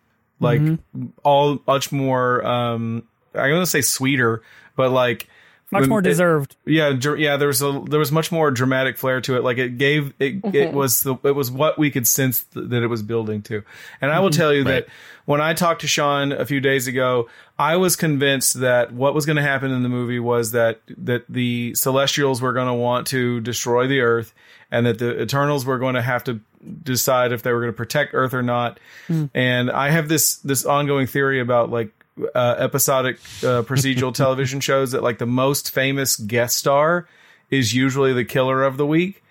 [0.40, 1.06] like mm-hmm.
[1.22, 2.44] all much more.
[2.44, 4.42] Um, I'm going to say sweeter,
[4.76, 5.28] but like
[5.70, 6.56] much more deserved.
[6.64, 7.36] It, yeah, yeah.
[7.36, 9.44] There was a there was much more dramatic flair to it.
[9.44, 10.54] Like it gave it mm-hmm.
[10.54, 13.62] it was the it was what we could sense th- that it was building to.
[14.00, 14.38] And I will mm-hmm.
[14.38, 14.86] tell you right.
[14.86, 14.88] that
[15.26, 17.28] when I talked to Sean a few days ago,
[17.58, 21.24] I was convinced that what was going to happen in the movie was that that
[21.28, 24.32] the Celestials were going to want to destroy the Earth,
[24.70, 26.40] and that the Eternals were going to have to
[26.82, 28.80] decide if they were going to protect Earth or not.
[29.08, 29.30] Mm.
[29.34, 31.92] And I have this this ongoing theory about like
[32.34, 37.08] uh, episodic uh, procedural television shows that like the most famous guest star
[37.50, 39.22] is usually the killer of the week.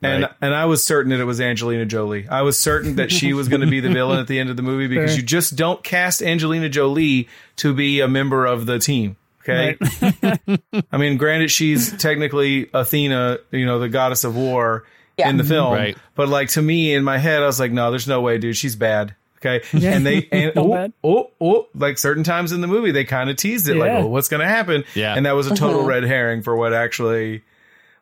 [0.00, 0.32] And right.
[0.40, 2.28] and I was certain that it was Angelina Jolie.
[2.28, 4.56] I was certain that she was going to be the villain at the end of
[4.56, 8.78] the movie because you just don't cast Angelina Jolie to be a member of the
[8.78, 9.16] team.
[9.42, 9.76] Okay.
[9.80, 10.60] Right.
[10.92, 14.84] I mean, granted, she's technically Athena, you know, the goddess of war
[15.16, 15.30] yeah.
[15.30, 15.72] in the film.
[15.72, 15.96] Right.
[16.14, 18.56] But like to me, in my head, I was like, no, there's no way, dude.
[18.56, 19.14] She's bad.
[19.38, 19.64] Okay.
[19.72, 19.94] Yeah.
[19.94, 23.36] And they, and, oh, oh, oh, like certain times in the movie, they kind of
[23.36, 23.82] teased it yeah.
[23.82, 24.84] like, oh, what's going to happen?
[24.94, 25.14] Yeah.
[25.14, 25.88] And that was a total uh-huh.
[25.88, 27.44] red herring for what actually,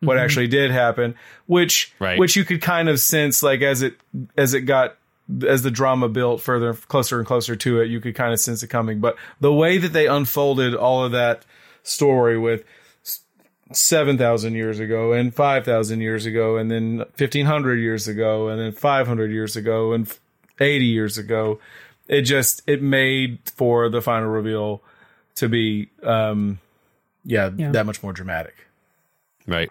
[0.00, 0.24] what mm-hmm.
[0.24, 1.14] actually did happen,
[1.46, 2.18] which, right.
[2.18, 3.94] which you could kind of sense like as it,
[4.36, 4.96] as it got,
[5.46, 8.62] as the drama built further, closer and closer to it, you could kind of sense
[8.62, 9.00] it coming.
[9.00, 11.44] But the way that they unfolded all of that
[11.82, 12.64] story with,
[13.72, 19.32] 7,000 years ago and 5,000 years ago and then 1500 years ago and then 500
[19.32, 20.08] years ago and
[20.58, 21.60] 80 years ago.
[22.08, 24.82] It just it made for the final reveal
[25.36, 26.58] to be um
[27.24, 27.72] yeah, yeah.
[27.72, 28.54] that much more dramatic.
[29.46, 29.70] Right.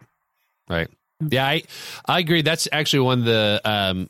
[0.70, 0.90] Right.
[1.22, 1.64] Yeah, I
[2.06, 2.42] I agree.
[2.42, 4.10] That's actually one of the um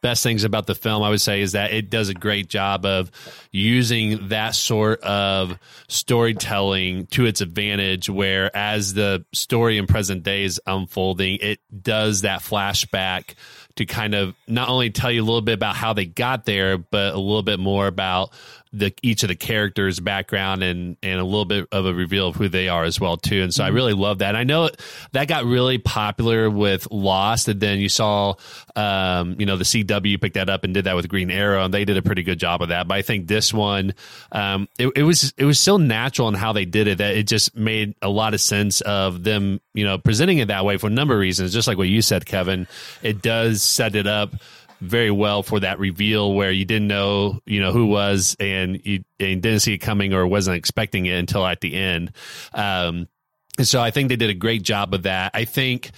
[0.00, 2.84] best things about the film, I would say, is that it does a great job
[2.84, 3.10] of
[3.52, 8.10] using that sort of storytelling to its advantage.
[8.10, 13.34] Where as the story in present day is unfolding, it does that flashback
[13.76, 16.78] to kind of not only tell you a little bit about how they got there,
[16.78, 18.32] but a little bit more about
[18.72, 22.36] the each of the characters' background and and a little bit of a reveal of
[22.36, 23.42] who they are as well too.
[23.42, 23.72] And so mm-hmm.
[23.72, 24.30] I really love that.
[24.30, 24.70] And I know
[25.12, 28.34] that got really popular with Lost, and then you saw,
[28.74, 31.74] um, you know, the CW picked that up and did that with Green Arrow, and
[31.74, 32.88] they did a pretty good job of that.
[32.88, 33.94] But I think this one,
[34.32, 37.26] um, it, it was it was so natural in how they did it that it
[37.26, 40.86] just made a lot of sense of them, you know, presenting it that way for
[40.86, 41.52] a number of reasons.
[41.52, 42.66] Just like what you said, Kevin,
[43.02, 44.30] it does set it up
[44.82, 49.04] very well for that reveal where you didn't know, you know, who was and you,
[49.20, 52.12] and didn't see it coming or wasn't expecting it until at the end.
[52.52, 53.08] Um,
[53.60, 55.32] So I think they did a great job of that.
[55.34, 55.90] I think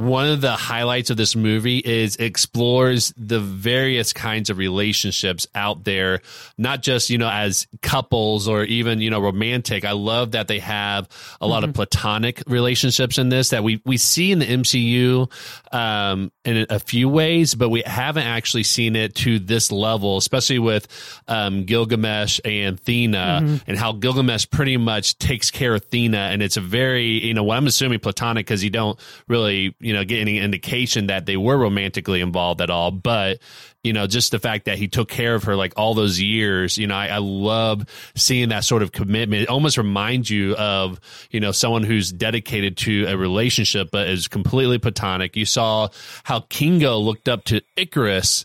[0.00, 5.84] one of the highlights of this movie is explores the various kinds of relationships out
[5.84, 6.22] there,
[6.56, 9.84] not just, you know, as couples or even, you know, romantic.
[9.84, 11.06] I love that they have
[11.38, 15.30] a lot of platonic relationships in this that we, we see in the MCU,
[15.70, 20.58] um, in a few ways, but we haven't actually seen it to this level, especially
[20.58, 20.88] with,
[21.28, 26.32] um, Gilgamesh and Thena and how Gilgamesh pretty much takes care of Thena.
[26.32, 29.89] And it's a very, you know, what I'm assuming platonic because you don't really, you
[29.92, 32.90] know, get any indication that they were romantically involved at all.
[32.90, 33.38] But,
[33.82, 36.76] you know, just the fact that he took care of her like all those years,
[36.76, 39.42] you know, I, I love seeing that sort of commitment.
[39.42, 41.00] It almost reminds you of,
[41.30, 45.36] you know, someone who's dedicated to a relationship, but is completely platonic.
[45.36, 45.88] You saw
[46.24, 48.44] how Kingo looked up to Ikaris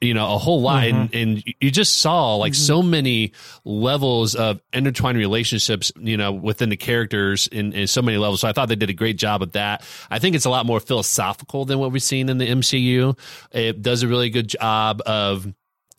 [0.00, 0.84] you know a whole lot.
[0.84, 1.16] And, mm-hmm.
[1.16, 2.90] and you just saw like so mm-hmm.
[2.90, 3.32] many
[3.64, 8.40] levels of intertwined relationships you know within the characters in, in so many levels.
[8.40, 9.84] So i thought they did a great job of that.
[10.10, 13.18] I think it's a lot more philosophical than what we've seen in the mcu
[13.52, 15.52] it does a really good job of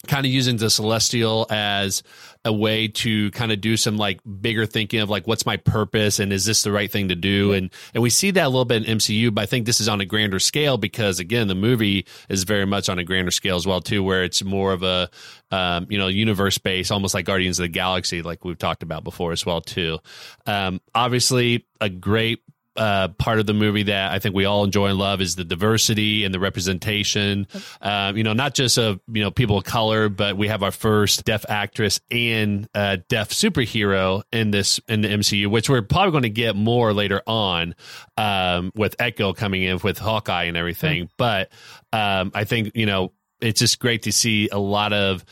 [0.08, 2.04] kind of using the celestial as
[2.46, 6.20] a way to kind of do some like bigger thinking of like what's my purpose
[6.20, 7.52] and is this the right thing to do?
[7.52, 9.90] And and we see that a little bit in MCU but I think this is
[9.90, 13.58] on a grander scale because again the movie is very much on a grander scale
[13.58, 15.10] as well too where it's more of a
[15.52, 19.04] um, you know universe based almost like Guardians of the Galaxy like we've talked about
[19.04, 20.00] before as well too.
[20.46, 22.42] Um, obviously a great
[22.80, 25.44] uh, part of the movie that I think we all enjoy and love is the
[25.44, 27.46] diversity and the representation.
[27.82, 30.72] Um, you know, not just of you know people of color, but we have our
[30.72, 36.12] first deaf actress and uh, deaf superhero in this in the MCU, which we're probably
[36.12, 37.76] going to get more later on
[38.16, 41.10] um, with Echo coming in with Hawkeye and everything.
[41.18, 41.52] But
[41.92, 43.12] um, I think you know
[43.42, 45.26] it's just great to see a lot of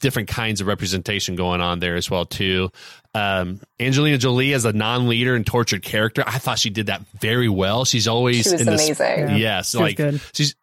[0.00, 2.70] different kinds of representation going on there as well too.
[3.14, 7.48] Um, Angelina Jolie as a non-leader and tortured character, I thought she did that very
[7.48, 7.84] well.
[7.84, 9.36] She's always She was in this, amazing.
[9.38, 10.20] yes, She was like good.
[10.32, 10.54] she's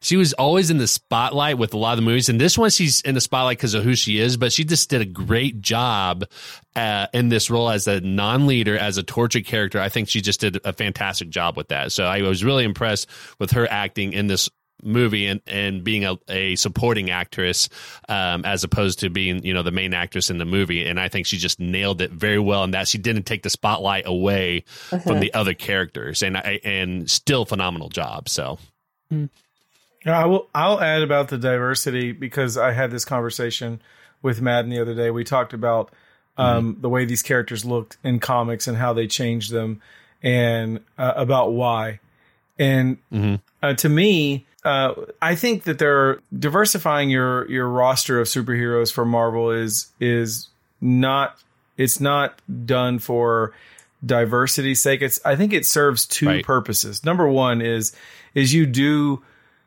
[0.00, 2.68] she was always in the spotlight with a lot of the movies, and this one
[2.68, 4.36] she's in the spotlight because of who she is.
[4.36, 6.24] But she just did a great job
[6.76, 9.80] uh, in this role as a non-leader, as a tortured character.
[9.80, 11.90] I think she just did a fantastic job with that.
[11.92, 14.50] So I was really impressed with her acting in this
[14.84, 17.68] movie and, and being a, a supporting actress
[18.08, 20.86] um, as opposed to being you know the main actress in the movie.
[20.86, 23.50] And i think she just nailed it very well and that she didn't take the
[23.50, 24.64] spotlight away
[25.02, 26.22] from the other characters.
[26.22, 28.28] And I, and still phenomenal job.
[28.28, 28.58] So.
[30.04, 30.48] Yeah, I will.
[30.54, 33.80] I'll add about the diversity because I had this conversation
[34.22, 35.10] with Madden the other day.
[35.10, 35.92] We talked about
[36.36, 39.80] um, the way these characters looked in comics and how they changed them,
[40.22, 42.00] and uh, about why.
[42.58, 42.98] And
[43.62, 49.04] uh, to me, uh, I think that they're diversifying your your roster of superheroes for
[49.04, 50.48] Marvel is is
[50.80, 51.38] not
[51.76, 53.52] it's not done for
[54.04, 55.02] diversity's sake.
[55.02, 56.44] It's I think it serves two Right.
[56.44, 57.04] purposes.
[57.04, 57.94] Number one is
[58.34, 59.22] is you do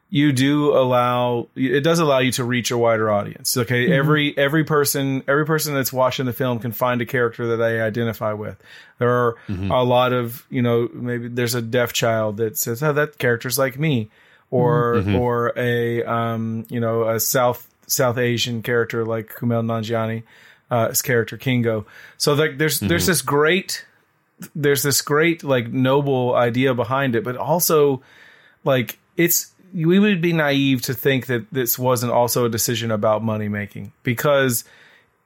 [0.10, 4.64] you do allow it does allow you to reach a wider audience okay every every
[4.64, 8.56] person every person that's watching the film can find a character that they identify with
[9.00, 12.94] there are a lot of you know maybe there's a deaf child that says oh
[12.94, 14.10] that character's like me
[14.52, 20.24] or or a um you know a south south asian character like Kumail Nanjiani
[20.72, 21.86] uh his character Kingo.
[22.18, 23.86] So like there's there's this great
[24.56, 28.02] there's this great like noble idea behind it but also
[28.64, 33.24] like it's we would be naive to think that this wasn't also a decision about
[33.24, 34.64] money making because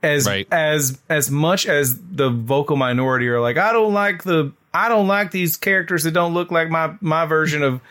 [0.01, 0.47] as Right.
[0.51, 5.07] as as much as the vocal minority are like I don't like the I don't
[5.07, 7.81] like these characters that don't look like my my version of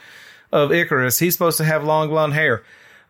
[0.53, 1.19] of Ikaris.
[1.21, 2.63] He's supposed to have long blonde hair.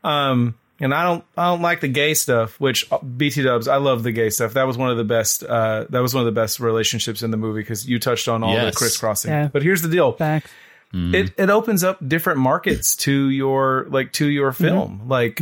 [0.05, 3.77] Um and I don't I don't like the gay stuff, which uh, BT dubs, I
[3.77, 4.55] love the gay stuff.
[4.55, 7.31] That was one of the best uh that was one of the best relationships in
[7.31, 8.73] the movie because you touched on all Yes.
[8.75, 9.31] the crisscrossing.
[9.31, 9.49] Yeah.
[9.53, 10.51] But here's the deal Facts.
[10.95, 15.41] it it opens up different markets to your like to your film like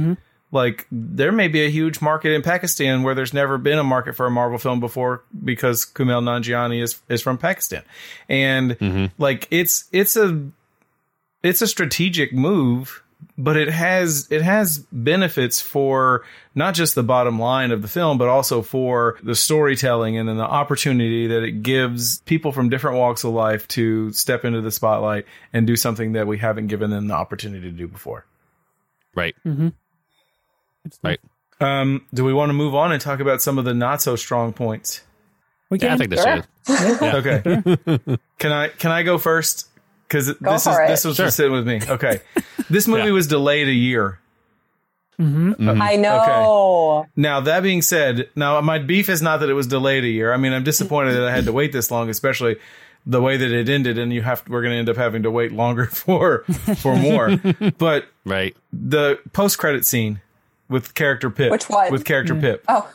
[0.51, 4.17] like there may be a huge market in Pakistan where there's never been a market
[4.17, 7.83] for a Marvel film before because Kumail Nanjiani is is from Pakistan
[8.29, 10.49] and like it's it's a
[11.43, 13.03] it's a strategic move
[13.37, 16.25] but it has it has benefits for
[16.55, 20.37] not just the bottom line of the film but also for the storytelling and then
[20.37, 24.71] the opportunity that it gives people from different walks of life to step into the
[24.71, 28.25] spotlight and do something that we haven't given them the opportunity to do before.
[29.15, 29.35] Right.
[29.45, 29.69] Mm-hmm.
[31.03, 31.21] right.
[31.61, 34.15] Um, do we want to move on and talk about some of the not so
[34.15, 35.03] strong points?
[35.71, 35.89] We can.
[35.89, 36.99] Yeah, i think this Sure.
[36.99, 38.19] good okay.
[38.39, 39.69] Can i can i go first
[40.09, 40.89] because this is it.
[40.89, 42.21] this was just sitting with me okay
[42.71, 43.11] this movie Yeah.
[43.11, 44.19] was delayed a year
[45.21, 45.53] mm-hmm.
[45.53, 45.83] Mm-hmm.
[45.83, 47.01] I know.
[47.03, 47.11] Okay.
[47.17, 50.33] Now that being said, now my beef is not that it was delayed a year.
[50.33, 52.57] I mean, I'm disappointed that I had to wait this long, especially
[53.05, 55.31] the way that it ended, and you have we're going to end up having to
[55.31, 56.45] wait longer for
[56.77, 57.37] for more.
[57.79, 58.57] but Right.
[58.73, 60.21] the post credit scene
[60.69, 61.91] with character Pip, Which one?
[61.91, 62.41] with character mm.
[62.41, 62.89] Pip, Oh,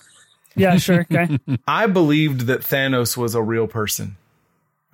[0.56, 1.02] Yeah, sure.
[1.12, 1.40] Okay.
[1.68, 4.16] I believed that Thanos was a real person.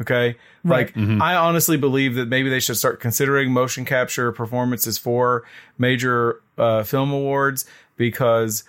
[0.01, 0.37] Okay.
[0.63, 0.95] Right.
[0.95, 5.43] Like, I honestly believe that maybe they should start considering motion capture performances for
[5.77, 7.65] major uh, film awards
[7.97, 8.63] because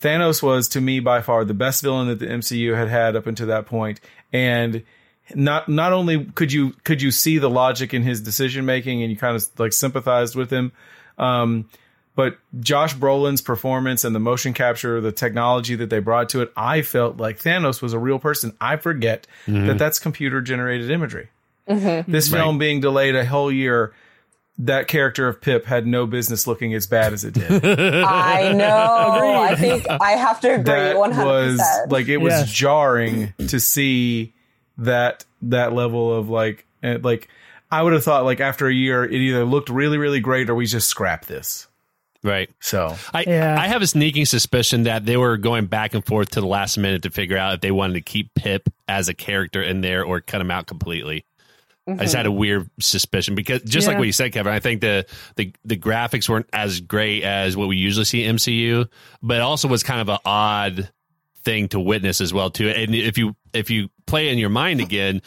[0.00, 3.26] Thanos was, to me, by far the best villain that the MCU had had up
[3.26, 4.00] until that point.
[4.32, 4.84] And
[5.34, 9.10] not not only could you could you see the logic in his decision making and
[9.10, 10.72] you kind of like sympathized with him,
[11.18, 11.68] um,
[12.16, 16.52] but Josh Brolin's performance and the motion capture, the technology that they brought to it,
[16.56, 18.54] I felt like Thanos was a real person.
[18.60, 21.28] I forget that that's computer generated imagery.
[21.66, 23.94] This film being delayed a whole year,
[24.58, 27.64] that character of Pip had no business looking as bad as it did.
[27.64, 28.66] I know.
[29.48, 31.92] I think I have to agree that one hundred was percent.
[31.92, 32.52] like it was Yes.
[32.52, 34.34] jarring to see
[34.78, 37.28] that that level of like eh, like
[37.70, 40.54] I would have thought like after a year it either looked really really great or
[40.54, 41.68] we just scrap this.
[42.22, 42.50] Right.
[42.60, 43.56] So I Yeah.
[43.58, 46.76] I have a sneaking suspicion that they were going back and forth to the last
[46.76, 50.04] minute to figure out if they wanted to keep Pip as a character in there
[50.04, 51.24] or cut him out completely.
[51.88, 52.38] I just had a mm-hmm.
[52.38, 55.06] weird suspicion because just like what you said, Kevin, I think the,
[55.36, 58.88] the the graphics weren't as great as what we usually see MCU,
[59.22, 60.90] but it also was kind of an odd
[61.42, 62.68] thing to witness as well too.
[62.68, 65.22] And if you if you play in your mind again,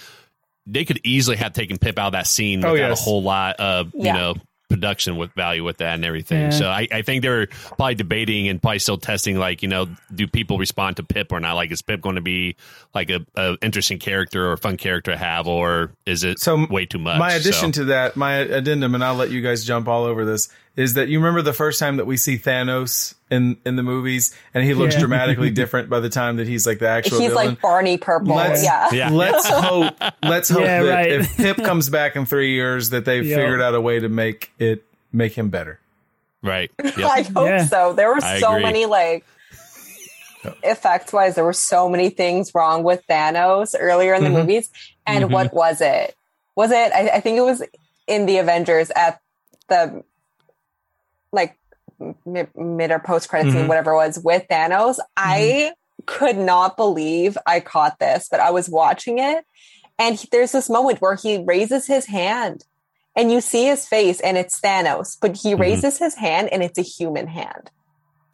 [0.65, 3.01] they could easily have taken Pip out of that scene Oh, without yes.
[3.01, 4.35] a whole lot of you know
[4.73, 6.41] production with value with that and everything.
[6.45, 6.49] Yeah.
[6.49, 10.27] So I, I think they're probably debating and probably still testing like you know do
[10.27, 11.53] people respond to Pip or not?
[11.53, 12.55] Like is Pip going to be
[12.95, 16.65] like a, a interesting character or a fun character to have or is it So
[16.69, 17.19] way too much?
[17.19, 20.25] My addition So- to that, my addendum, and I'll let you guys jump all over
[20.25, 23.83] this, is that you remember the first time that we see Thanos in in the
[23.83, 25.01] movies, and he looks Yeah.
[25.01, 27.47] dramatically different by the time that he's like the actual He's villain.
[27.49, 28.35] like Barney Purple.
[28.35, 28.89] Let's- yeah.
[28.93, 29.09] Yeah.
[29.09, 29.95] Let's hope.
[30.23, 31.11] Let's hope Yeah, that right.
[31.11, 33.39] if Pip comes back in three years, that they've Yep.
[33.39, 35.79] figured out a way to make it make him better.
[36.41, 36.71] right.
[36.83, 37.65] I hope Yeah.
[37.65, 37.93] so.
[37.93, 38.63] There were I so agree.
[38.63, 39.23] many like
[40.63, 44.33] effects wise, there were so many things wrong with Thanos earlier in the Mhm.
[44.41, 44.69] movies.
[45.07, 45.31] And Mhm.
[45.31, 46.15] what was it?
[46.55, 46.91] Was it?
[46.93, 47.63] I, I think it was
[48.07, 49.19] in the Avengers at
[49.69, 50.03] the
[51.33, 51.57] like
[52.25, 53.67] mid, mid or post credit scene, Mhm.
[53.67, 54.99] whatever it was with Thanos.
[55.17, 55.73] I
[56.05, 59.45] could not believe I caught this, but I was watching it,
[59.99, 62.65] and he- there's this moment where he raises his hand.
[63.15, 65.59] And you see his face, and it's Thanos, but he Mhm.
[65.59, 67.69] raises his hand, and it's a human hand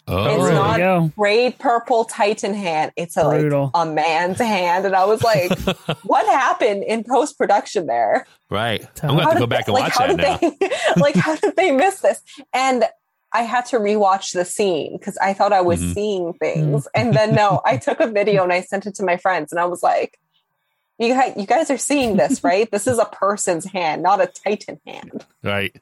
[0.09, 1.11] Oh, It's there not- you go.
[1.15, 2.91] gray purple titan hand.
[2.95, 4.85] It's a like a man's hand.
[4.85, 5.57] And i was like
[6.03, 8.25] what happened in post-production there?
[8.49, 8.85] Right.
[9.03, 10.67] I'm going to have to go back and like watch how that did now.
[10.69, 10.69] they
[11.01, 12.21] like how did they miss this?
[12.53, 12.85] And
[13.31, 15.93] i had to rewatch the scene because i thought i was Mhm.
[15.93, 16.87] seeing things.
[16.95, 19.59] And then no i took a video and i sent it to my friends and
[19.59, 20.19] i was like
[20.97, 22.69] you guys, you guys are seeing this right?
[22.71, 25.25] This is a person's hand not a titan hand.
[25.43, 25.75] Right.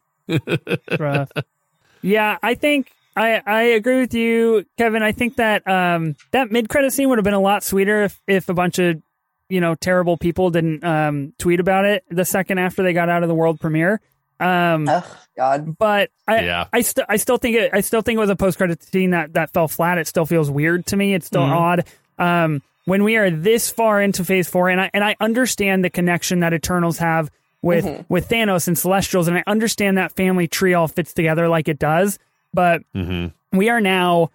[2.02, 5.02] Yeah, I think I I agree with you, Kevin.
[5.04, 8.22] I think that um that mid credit scene would have been a lot sweeter if
[8.28, 9.02] if a bunch of
[9.50, 13.24] you know terrible people didn't um tweet about it the second after they got out
[13.24, 14.00] of the world premiere.
[14.40, 16.66] Um, oh god but I Yeah.
[16.72, 19.10] I still I still think it I still think it was a post credit scene
[19.10, 19.98] that that fell flat.
[19.98, 21.16] It still feels weird to me.
[21.16, 21.52] It's still Mhm.
[21.56, 21.86] odd.
[22.20, 25.90] Um, when we are this far into Phase Four, and I and I understand the
[25.90, 27.32] connection that Eternals have
[27.64, 28.06] with Mhm.
[28.10, 31.80] with Thanos and Celestials, and I understand that family tree all fits together like it
[31.80, 32.20] does.
[32.54, 34.30] But hmm we are now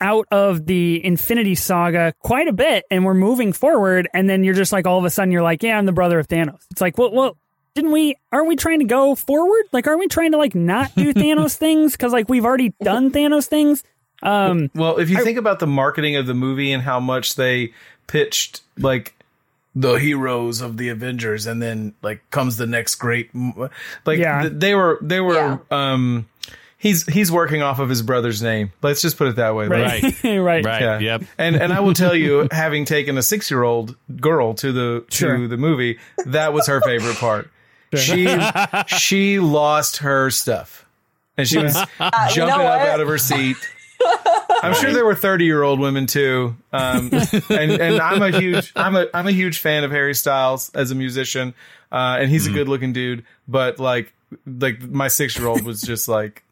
[0.00, 4.08] out of the Infinity Saga quite a bit, and we're moving forward.
[4.14, 6.18] And then you're just like all of a sudden you're like, yeah, I'm the brother
[6.18, 6.60] of Thanos.
[6.70, 7.36] It's like, well, well,
[7.74, 8.16] didn't we?
[8.30, 9.64] Aren't we trying to go forward?
[9.72, 13.10] Like, aren't we trying to like not do Thanos things because like we've already done
[13.10, 13.82] Thanos things?
[14.22, 17.72] Um, Well, if you think about the marketing of the movie and how much they
[18.06, 19.14] pitched like
[19.74, 23.30] the heroes of the Avengers, and then like comes the next great,
[24.06, 24.42] like Yeah.
[24.42, 25.58] th- they were they were Yeah.
[25.70, 26.26] um
[26.84, 28.70] he's he's working off of his brother's name.
[28.82, 29.66] Let's just put it that way.
[29.66, 30.80] Right, right, Right.
[30.82, 30.98] Yeah.
[31.00, 31.24] Yep.
[31.38, 35.04] And and I will tell you, having taken a six year old girl to the
[35.08, 35.36] Sure.
[35.36, 37.50] to the movie, that was her favorite part.
[37.96, 38.28] She
[38.86, 40.84] she lost her stuff,
[41.36, 42.88] and she was Uh, you jumping know up what?
[42.90, 43.56] out of her seat.
[44.62, 47.10] I'm sure there were 30 year old women too, um,
[47.50, 50.90] and and I'm a huge I'm a I'm a huge fan of Harry Styles as
[50.90, 51.54] a musician,
[51.90, 53.24] uh, and he's a good looking dude.
[53.48, 54.12] But like
[54.46, 56.42] like my six year old was just like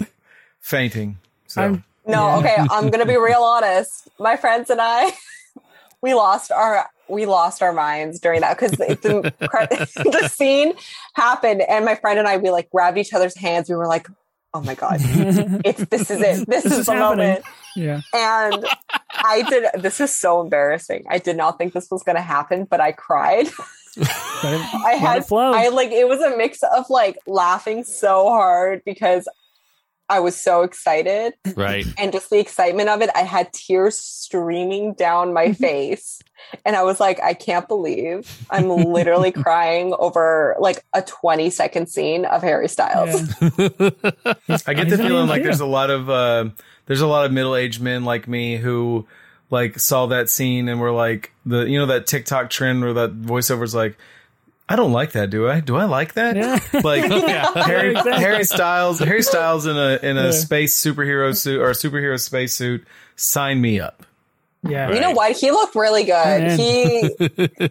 [0.63, 1.19] fainting.
[1.47, 4.09] So I'm- No, okay, I'm gonna be real honest.
[4.19, 5.13] My friends and I,
[6.03, 9.33] we lost our we lost our minds during that because the,
[10.21, 10.73] the scene
[11.15, 13.69] happened, and my friend and I we like grabbed each other's hands.
[13.69, 14.09] We were like,
[14.55, 16.47] "Oh my god, it's this is it.
[16.49, 17.19] This, This is, is the happening.
[17.27, 17.45] moment."
[17.77, 18.01] yeah.
[18.15, 18.67] And
[19.13, 19.83] I did.
[19.83, 21.05] This is so embarrassing.
[21.11, 23.49] I did not think this was gonna happen, but I cried.
[24.01, 25.53] I had flow.
[25.53, 29.29] I like it was a mix of like laughing so hard because
[30.13, 31.33] I was so excited.
[31.57, 31.87] Right.
[31.97, 36.21] And just the excitement of it, I had tears streaming down my face.
[36.67, 41.87] And I was like, I can't believe I'm literally crying over like a 20 second
[41.89, 43.27] scene of Harry Styles.
[43.41, 43.89] Yeah.
[44.67, 46.51] I get the feeling like there's a lot of uh,
[46.85, 49.07] there's a lot of middle aged men like me who
[49.49, 53.19] like saw that scene and were like the you know that TikTok trend where that
[53.19, 53.97] voiceover's like
[54.69, 55.61] I don't like that, do I?
[55.61, 56.37] Do I like that?
[56.37, 56.59] Yeah.
[56.83, 57.53] Like yeah.
[57.65, 58.13] Harry exactly.
[58.13, 60.31] Harry Styles, Harry Styles in a in a yeah.
[60.31, 62.87] space superhero suit or a superhero space suit.
[63.17, 64.07] Sign me up.
[64.63, 64.93] Yeah.
[64.93, 65.37] You know what?
[65.37, 66.53] He looked really good.
[66.53, 67.11] He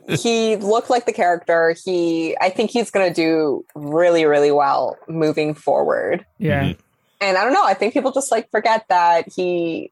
[0.18, 1.76] he looked like the character.
[1.84, 6.26] He I think he's going to do really really well moving forward.
[6.38, 6.64] Yeah.
[6.64, 6.82] Mm-hmm.
[7.22, 9.92] And I don't know, I think people just like forget that he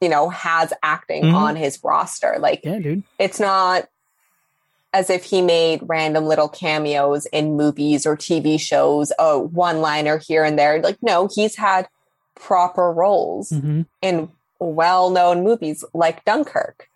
[0.00, 1.34] you know has acting mm-hmm.
[1.34, 2.36] on his roster.
[2.40, 3.02] Like Yeah, dude.
[3.18, 3.88] It's not
[4.92, 10.18] as if he made random little cameos in movies or TV shows, a one liner
[10.18, 10.80] here and there.
[10.80, 11.88] Like, no, he's had
[12.34, 13.82] proper roles mm-hmm.
[14.02, 14.28] in
[14.58, 16.88] well known movies like Dunkirk.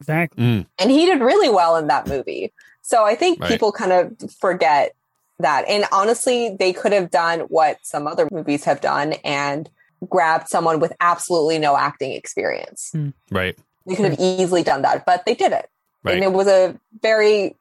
[0.00, 0.42] Exactly.
[0.42, 0.66] Mm.
[0.78, 2.52] And he did really well in that movie.
[2.82, 3.50] So I think right.
[3.50, 4.94] people kind of forget
[5.38, 5.64] that.
[5.68, 9.68] And honestly, they could have done what some other movies have done and
[10.08, 12.92] grabbed someone with absolutely no acting experience.
[12.94, 13.12] Mm.
[13.30, 13.58] Right.
[13.86, 15.68] They could have easily done that, but they did it.
[16.02, 16.14] Right.
[16.14, 17.56] And it was a very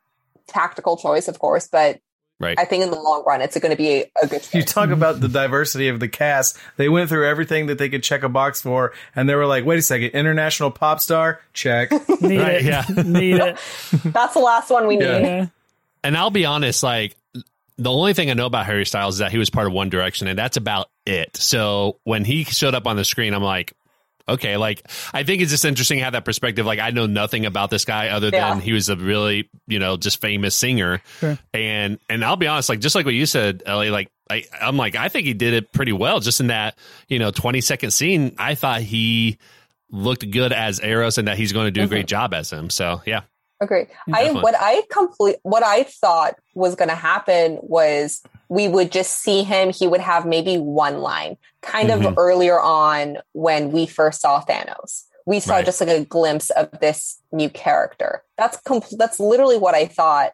[0.48, 2.00] tactical choice, of course, but
[2.42, 2.58] Right.
[2.58, 4.48] I think in the long run, it's going to be a, a good.
[4.54, 6.58] You talk about the diversity of the cast.
[6.78, 9.66] They went through everything that they could check a box for, and they were like,
[9.66, 13.58] "Wait a second, international pop star, check, need right, it, yeah, need it."
[14.06, 15.52] That's the last one we need.
[16.02, 17.18] And I'll be honest, like
[17.78, 19.90] the only thing I know about Harry Styles is that he was part of One
[19.90, 21.36] Direction, and that's about it.
[21.36, 23.74] So when he showed up on the screen, I'm like,
[24.34, 26.66] okay, like I think it's just interesting to have that perspective.
[26.66, 28.62] Like I know nothing about this guy other than yeah.
[28.62, 31.02] he was a really, you know, just famous singer.
[31.20, 31.38] Sure.
[31.54, 34.78] And and I'll be honest, like just like what you said, Ellie, like I, I'm
[34.78, 36.78] like, I think he did it pretty well just in that,
[37.08, 38.36] you know, 20 second scene.
[38.38, 39.40] I thought he
[39.92, 41.86] looked good as Eros and that he's going to do mm-hmm.
[41.86, 42.70] a great job as him.
[42.70, 43.22] So yeah.
[43.62, 43.88] Okay.
[44.14, 49.22] I what I complete what I thought was going to happen was we would just
[49.22, 49.72] see him.
[49.72, 52.08] He would have maybe one line, kind mm-hmm.
[52.08, 55.06] of earlier on when we first saw Thanos.
[55.26, 55.66] We saw right.
[55.66, 58.24] just like a glimpse of this new character.
[58.38, 60.32] That's compl- that's literally what I thought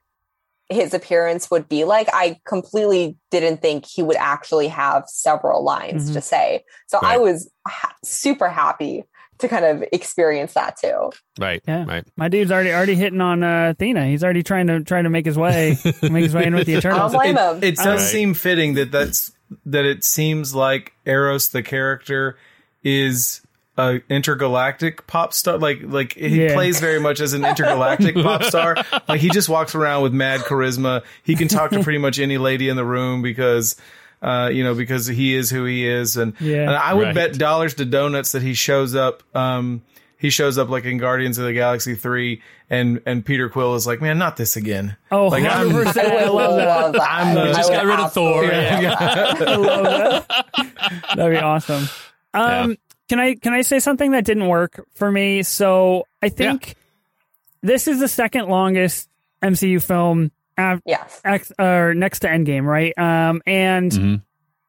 [0.69, 2.07] his appearance would be like.
[2.13, 6.13] I completely didn't think he would actually have several lines mm-hmm.
[6.13, 6.63] to say.
[6.87, 7.15] So right.
[7.15, 9.03] I was ha- super happy
[9.39, 11.11] to kind of experience that too.
[11.39, 11.61] Right.
[11.67, 11.85] Yeah.
[11.85, 12.05] Right.
[12.15, 14.05] My dude's already already hitting on uh, Athena.
[14.05, 16.75] He's already trying to trying to make his way make his way in with the
[16.75, 17.13] Eternals.
[17.13, 17.57] I'll blame him.
[17.57, 18.11] It, it does right.
[18.11, 19.31] seem fitting that that's
[19.65, 22.37] that it seems like Eros the character
[22.83, 23.41] is
[23.77, 26.53] a intergalactic pop star like like he yeah.
[26.53, 28.77] plays very much as an intergalactic pop star
[29.09, 32.37] like he just walks around with mad charisma he can talk to pretty much any
[32.37, 33.75] lady in the room because
[34.21, 36.17] uh, you know, because he is who he is.
[36.17, 37.15] And, yeah, and I would right.
[37.15, 39.23] bet dollars to donuts that he shows up.
[39.35, 39.81] Um,
[40.17, 43.85] he shows up like in Guardians of the Galaxy three, and and Peter Quill is
[43.85, 44.95] like, man, not this again.
[45.11, 47.01] Oh, like, I'm, I love that.
[47.01, 48.43] I'm uh, just got rid of Thor.
[48.43, 48.79] Yeah.
[48.79, 48.95] Yeah.
[48.99, 51.05] I love that.
[51.15, 51.87] That'd be awesome.
[52.33, 52.75] Um, yeah.
[53.09, 55.43] can I can I say something that didn't work for me?
[55.43, 56.75] So I think
[57.61, 59.09] this is the second longest
[59.43, 61.21] MCU film uh, yes.
[61.23, 62.97] X, or next to Endgame, right?
[62.97, 64.15] Um, and mm-hmm.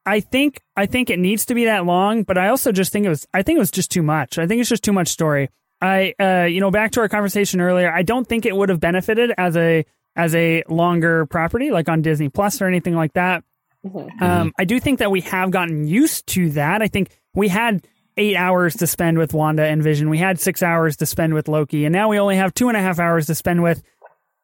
[0.05, 3.05] I think I think it needs to be that long, but I also just think
[3.05, 4.37] it was I think it was just too much.
[4.39, 5.49] I think it's just too much story.
[5.81, 8.79] I uh, you know, back to our conversation earlier, I don't think it would have
[8.79, 9.85] benefited as a
[10.15, 13.43] as a longer property like on Disney Plus or anything like that.
[13.85, 14.23] Mm-hmm.
[14.23, 16.81] Um, I do think that we have gotten used to that.
[16.81, 17.85] I think we had
[18.17, 20.09] eight hours to spend with Wanda and Vision.
[20.09, 22.77] We had six hours to spend with Loki, and now we only have two and
[22.77, 23.83] a half hours to spend with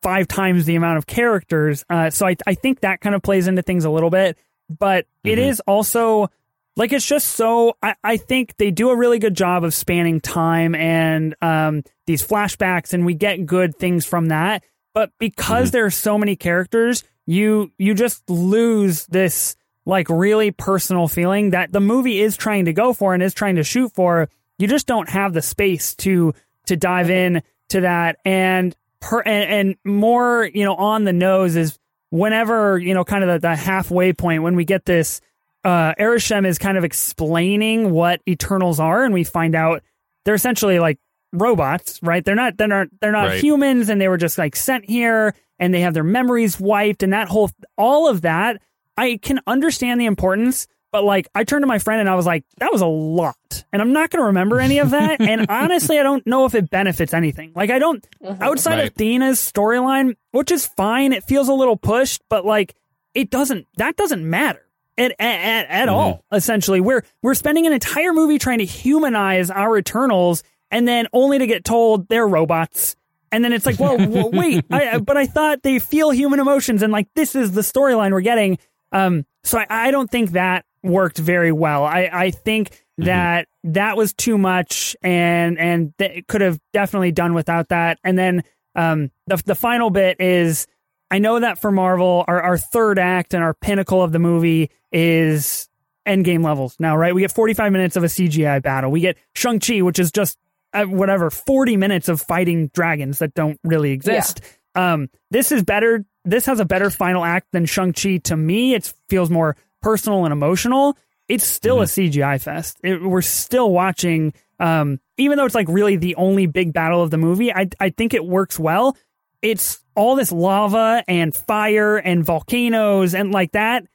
[0.04, 1.84] five times the amount of characters.
[1.89, 4.38] Uh, so I, I think that kind of plays into things a little bit,
[4.70, 5.30] but mm-hmm.
[5.32, 6.30] it is also
[6.76, 10.20] like it's just so I, I think they do a really good job of spanning
[10.20, 14.64] time and um, these flashbacks and we get good things from that.
[14.93, 15.74] But because mm-hmm.
[15.74, 21.72] there are so many characters, you you just lose this like really personal feeling that
[21.72, 24.30] the movie is trying to go for and is trying to shoot for.
[24.58, 26.34] You just don't have the space to
[26.68, 28.18] to dive in to that.
[28.26, 31.78] And per and, and, more, you know, on the nose is
[32.10, 35.22] whenever, you know, kind of the, the halfway point when we get this
[35.64, 39.84] uh Arishem is kind of explaining what Eternals are and we find out
[40.26, 40.99] they're essentially like
[41.32, 42.24] robots, right?
[42.24, 43.43] They're not they're not they're not right.
[43.43, 47.14] humans and they were just like sent here and they have their memories wiped and
[47.14, 48.62] that whole all of that
[48.97, 52.28] I can understand the importance, But like, I turned to my friend and I was
[52.28, 53.66] like, that was a lot.
[53.74, 55.20] And I'm not going to remember any of that.
[55.20, 57.52] and honestly, I don't know if it benefits anything.
[57.56, 58.44] Like, I don't, mm-hmm.
[58.44, 58.88] outside right.
[58.89, 62.76] of Thena's storyline, which is fine, it feels a little pushed, but like,
[63.16, 64.62] it doesn't, that doesn't matter.
[64.96, 65.96] At, at, at mm-hmm.
[65.96, 66.80] all, essentially.
[66.80, 71.48] We're, we're spending an entire movie trying to humanize our Eternals and then only to
[71.48, 72.96] get told they're robots.
[73.32, 76.84] And then it's like, well, well wait, I, but I thought they feel human emotions
[76.84, 78.60] and like this is the storyline we're getting.
[78.91, 81.84] Um, so I, I don't think that worked very well.
[81.84, 83.05] I, I think mm-hmm.
[83.05, 87.99] that that was too much and and th- could have definitely done without that.
[88.03, 88.43] And then
[88.75, 90.67] um, the the final bit is
[91.13, 94.71] I know that for Marvel, our, our third act and our pinnacle of the movie
[94.91, 95.69] is
[96.07, 97.13] endgame levels now, right?
[97.13, 98.89] We get 45 minutes of a CGI battle.
[98.89, 100.39] We get Shang-Chi, which is just
[100.73, 104.41] uh, whatever, 40 minutes of fighting dragons that don't really exist.
[104.75, 104.93] Yeah.
[104.93, 106.03] Um, this is better.
[106.25, 108.73] This has a better final act than Shang-Chi to me.
[108.73, 111.84] It feels more personal and emotional, it's still mm-hmm.
[111.84, 112.77] a CGI fest.
[112.84, 117.11] It, we're still watching, um, even though it's like really the only big battle of
[117.11, 117.53] the movie.
[117.53, 118.97] I I think it works well.
[119.41, 123.86] It's all this lava and fire and volcanoes and like that.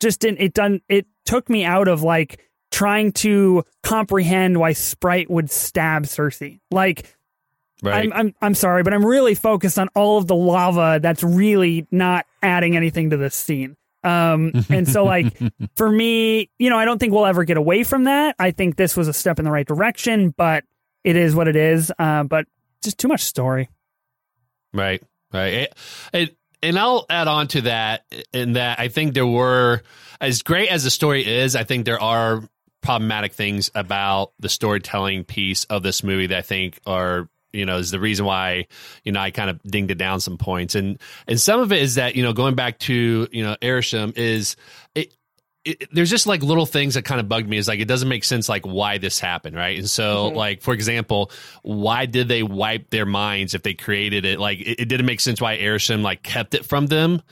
[0.00, 5.30] Just didn't it done it took me out of like trying to comprehend why Sprite
[5.30, 6.60] would stab Sersi.
[6.70, 7.14] Like
[7.80, 8.06] Right.
[8.06, 11.86] I'm, I'm I'm sorry, but I'm really focused on all of the lava that's really
[11.92, 13.76] not adding anything to this scene.
[14.08, 15.38] Um, and so like
[15.76, 18.36] for me, you know, I don't think we'll ever get away from that.
[18.38, 20.64] I think this was a step in the right direction, but
[21.04, 21.92] it is what it is.
[21.98, 22.46] Uh, but
[22.82, 23.68] just too much story.
[24.72, 25.02] Right.
[25.32, 25.54] Right.
[25.54, 25.74] It,
[26.12, 29.82] it, and I'll add on to that in that I think there were
[30.20, 32.42] as great as the story is, I think there are
[32.82, 37.78] problematic things about the storytelling piece of this movie that I think are you know
[37.78, 38.66] is the reason why
[39.04, 40.74] you know I kind of dinged it down some points.
[40.74, 44.16] And and some of it is that you know going back to you know Arishem
[44.16, 44.56] is
[44.94, 45.14] it,
[45.64, 47.58] it, there's just like little things that kind of bugged me.
[47.58, 49.78] Is like it doesn't make sense like why this happened right?
[49.78, 50.36] And so mm-hmm.
[50.36, 51.30] like for example
[51.62, 54.38] why did they wipe their minds if they created it?
[54.38, 57.22] Like it, it didn't make sense why Arishem like kept it from them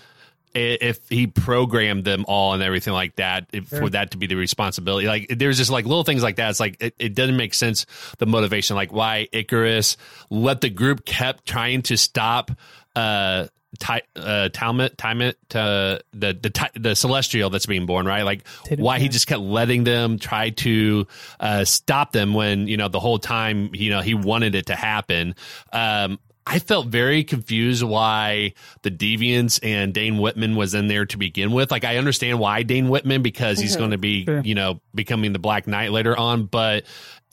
[0.57, 3.81] if he programmed them all and everything like that if, sure.
[3.81, 6.61] for that to be the responsibility like there's just like little things like that it's
[6.61, 7.87] like it, it doesn't make sense
[8.19, 9.97] the motivation like why Ikaris
[10.31, 12.51] let the group kept trying to stop
[12.95, 13.47] uh
[13.79, 18.23] Ty, uh, Talmud, Talmud, uh, the the the celestial that's being born, right?
[18.23, 18.47] Like
[18.77, 21.07] why he just kept letting them try to
[21.41, 24.75] uh, stop them when you know the whole time you know he wanted it to
[24.75, 25.35] happen.
[25.73, 31.19] Um, I felt very confused why the Deviants and Dane Whitman was in there to
[31.19, 31.73] begin with.
[31.73, 33.81] Like, I understand why Dane Whitman because he's mm-hmm.
[33.81, 34.43] going to be, sure.
[34.43, 36.45] you know, becoming the Black Knight later on.
[36.45, 36.85] But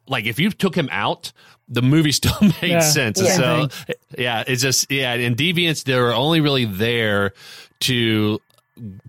[0.08, 1.32] like, if you took him out,
[1.68, 2.80] the movie still made yeah.
[2.80, 3.22] sense.
[3.22, 3.36] Yeah.
[3.36, 3.68] So,
[4.18, 5.14] yeah, it's just, yeah.
[5.14, 7.34] And Deviants, they were only really there
[7.82, 8.40] to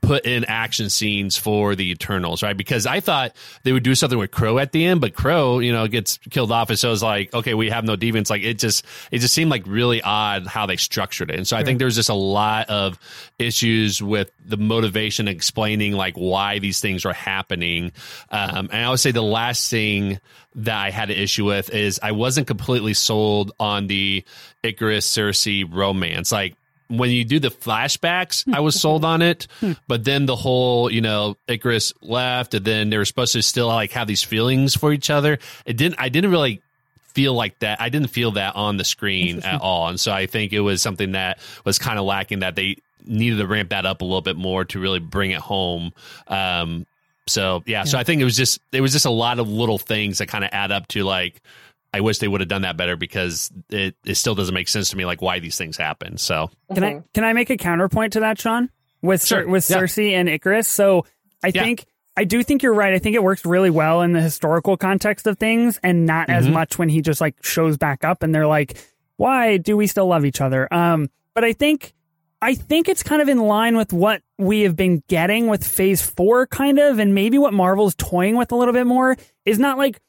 [0.02, 2.56] put in action scenes for the Eternals, right?
[2.56, 5.72] Because I thought they would do something with Kro at the end, but Kro, you
[5.72, 8.28] know, gets killed off, and so it's like, okay, we have no deviants.
[8.30, 11.56] Like it just, it just seemed like really odd how they structured it, and so
[11.56, 12.98] I think there's just a lot of
[13.38, 17.92] issues with the motivation explaining like why these things are happening.
[18.30, 20.20] Um, and I would say the last thing
[20.56, 24.24] that I had an issue with is I wasn't completely sold on the
[24.62, 26.56] Ikaris Sersi romance, like
[26.88, 29.46] when you do the flashbacks, I was sold on it.
[29.88, 33.66] But then the whole, you know, Ikaris left, and then they were supposed to still
[33.66, 35.38] like have these feelings for each other.
[35.66, 35.96] It didn't.
[35.98, 36.62] I didn't really
[37.14, 37.80] feel like that.
[37.80, 40.82] I didn't feel that on the screen at all, and so I think it was
[40.82, 42.40] something that was kind of lacking.
[42.40, 45.40] That they needed to ramp that up a little bit more to really bring it
[45.40, 45.92] home.
[46.28, 46.86] Um,
[47.26, 49.48] so yeah, yeah, so I think it was just it was just a lot of
[49.48, 51.40] little things that kind of add up to like
[51.94, 54.90] I wish they would have done that better because it, it still doesn't make sense
[54.90, 56.18] to me like why these things happen.
[56.18, 58.68] So can I can I make a counterpoint to that, Sean?
[59.00, 59.46] With sure.
[59.46, 59.76] with yeah.
[59.76, 60.66] Sersi and Ikaris.
[60.66, 61.06] So
[61.44, 61.62] I yeah.
[61.62, 61.86] think
[62.16, 62.94] I do think you're right.
[62.94, 66.36] I think it works really well in the historical context of things and not mm-hmm.
[66.36, 68.76] as much when he just like shows back up and they're like,
[69.16, 70.66] why do we still love each other?
[70.74, 71.94] Um, but I think
[72.42, 76.02] I think it's kind of in line with what we have been getting with phase
[76.02, 79.78] four, kind of, and maybe what Marvel's toying with a little bit more is not
[79.78, 80.00] like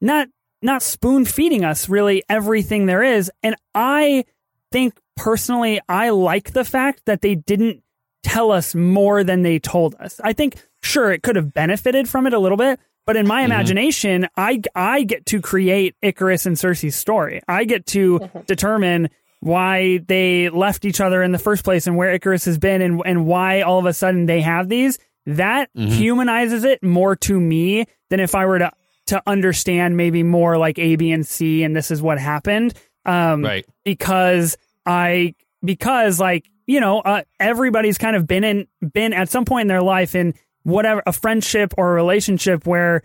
[0.00, 0.28] not
[0.62, 3.30] not spoon feeding us really everything there is.
[3.42, 4.24] And I
[4.72, 7.82] think personally, I like the fact that they didn't
[8.22, 10.20] tell us more than they told us.
[10.22, 13.42] I think, sure, it could have benefited from it a little bit, but in my
[13.42, 13.52] mm-hmm.
[13.52, 17.40] imagination, I, I get to create Ikaris and Sersi's story.
[17.48, 18.40] I get to mm-hmm.
[18.46, 22.82] determine why they left each other in the first place and where Ikaris has been
[22.82, 24.98] and, and why all of a sudden they have these.
[25.26, 25.90] That mm-hmm.
[25.90, 28.72] humanizes it more to me than if I were to
[29.08, 32.74] to understand maybe more like A, B, and C, and this is what happened.
[33.04, 33.66] Um, right.
[33.84, 34.56] Because
[34.86, 35.34] I,
[35.64, 39.68] because like, you know, uh, everybody's kind of been in, been at some point in
[39.68, 43.02] their life in whatever a friendship or a relationship where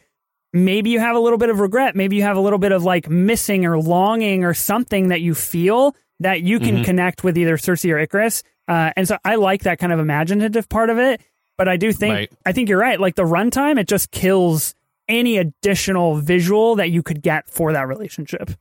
[0.51, 2.83] maybe you have a little bit of regret, maybe you have a little bit of
[2.83, 6.85] like missing or longing or something that you feel that you can Mhm.
[6.85, 8.43] connect with either Sersi or Ikaris.
[8.67, 11.21] Uh, and so I like that kind of imaginative part of it.
[11.57, 12.31] But I do think Right.
[12.45, 12.99] I think you're right.
[12.99, 14.75] Like the runtime, it just kills
[15.07, 18.51] any additional visual that you could get for that relationship.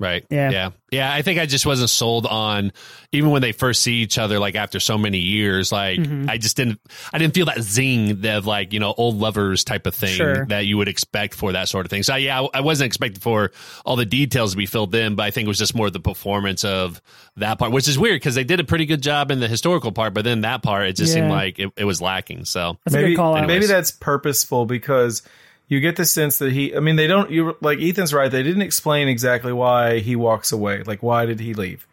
[0.00, 0.26] Right.
[0.28, 0.50] Yeah.
[0.50, 0.70] Yeah.
[0.90, 1.14] Yeah.
[1.14, 2.72] I think I just wasn't sold on
[3.12, 6.28] even when they first see each other, like after so many years, like Mhm.
[6.28, 6.80] I just didn't,
[7.12, 10.46] I didn't feel that zing that like, you know, old lovers type of thing Sure.
[10.46, 12.02] that you would expect for that sort of thing.
[12.02, 13.52] So yeah, I, I wasn't expecting for
[13.84, 16.00] all the details to be filled in, but I think it was just more the
[16.00, 17.00] performance of
[17.36, 19.92] that part, which is weird because they did a pretty good job in the historical
[19.92, 22.46] part, but then that part, it just seemed like it, it was lacking.
[22.46, 23.46] So That's a maybe good call out.
[23.46, 25.22] maybe that's purposeful because
[25.68, 26.74] you get the sense that he.
[26.76, 27.30] I mean, they don't.
[27.30, 28.30] You like Ethan's right.
[28.30, 30.82] They didn't explain exactly why he walks away.
[30.82, 31.86] Like, why did he leave?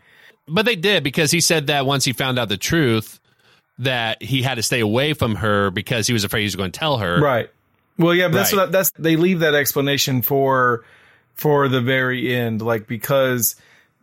[0.47, 3.19] But they did because he said that once he found out the truth,
[3.79, 6.71] that he had to stay away from her because he was afraid he was going
[6.71, 7.21] to tell her.
[7.21, 7.49] Right.
[7.97, 8.63] Well, yeah, but that's Right.
[8.63, 10.83] what that's they leave that explanation for
[11.35, 13.55] for the very end, like because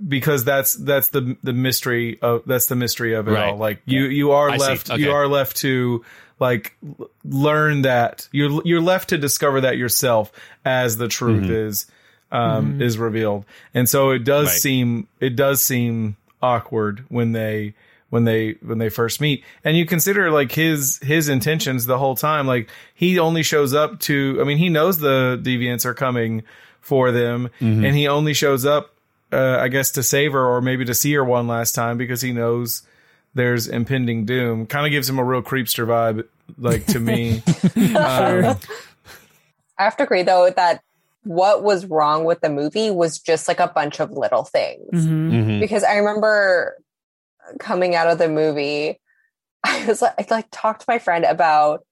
[0.07, 3.51] because that's that's the the mystery of that's the mystery of it Right.
[3.51, 3.57] all.
[3.57, 5.03] Like you you are I left Okay.
[5.03, 6.05] you are left to
[6.41, 10.32] like l- learn that you're you're left to discover that yourself
[10.64, 11.53] as the truth Mm-hmm.
[11.53, 11.86] is
[12.30, 13.45] um is revealed.
[13.74, 14.57] And so it does Right.
[14.59, 17.74] seem it does seem awkward when they
[18.11, 22.14] when they when they first meet and you consider like his his intentions the whole
[22.16, 26.43] time like he only shows up to i mean he knows the deviants are coming
[26.80, 27.84] for them Mm-hmm.
[27.84, 28.95] and he only shows up
[29.32, 32.22] uh, i guess to save her or maybe to see her one last time because
[32.22, 32.82] he knows
[33.39, 36.26] there's impending doom kind of gives him a real creepster vibe
[36.59, 37.36] like to me
[37.97, 38.57] um,
[39.78, 40.82] I have to agree though that
[41.24, 44.89] what was wrong with the movie was just like a bunch of little things.
[44.93, 45.30] Mhm.
[45.30, 45.61] Mhm.
[45.61, 46.76] Because I remember
[47.61, 48.99] coming out of the movie,
[49.62, 51.84] I was like, I like talked to my friend about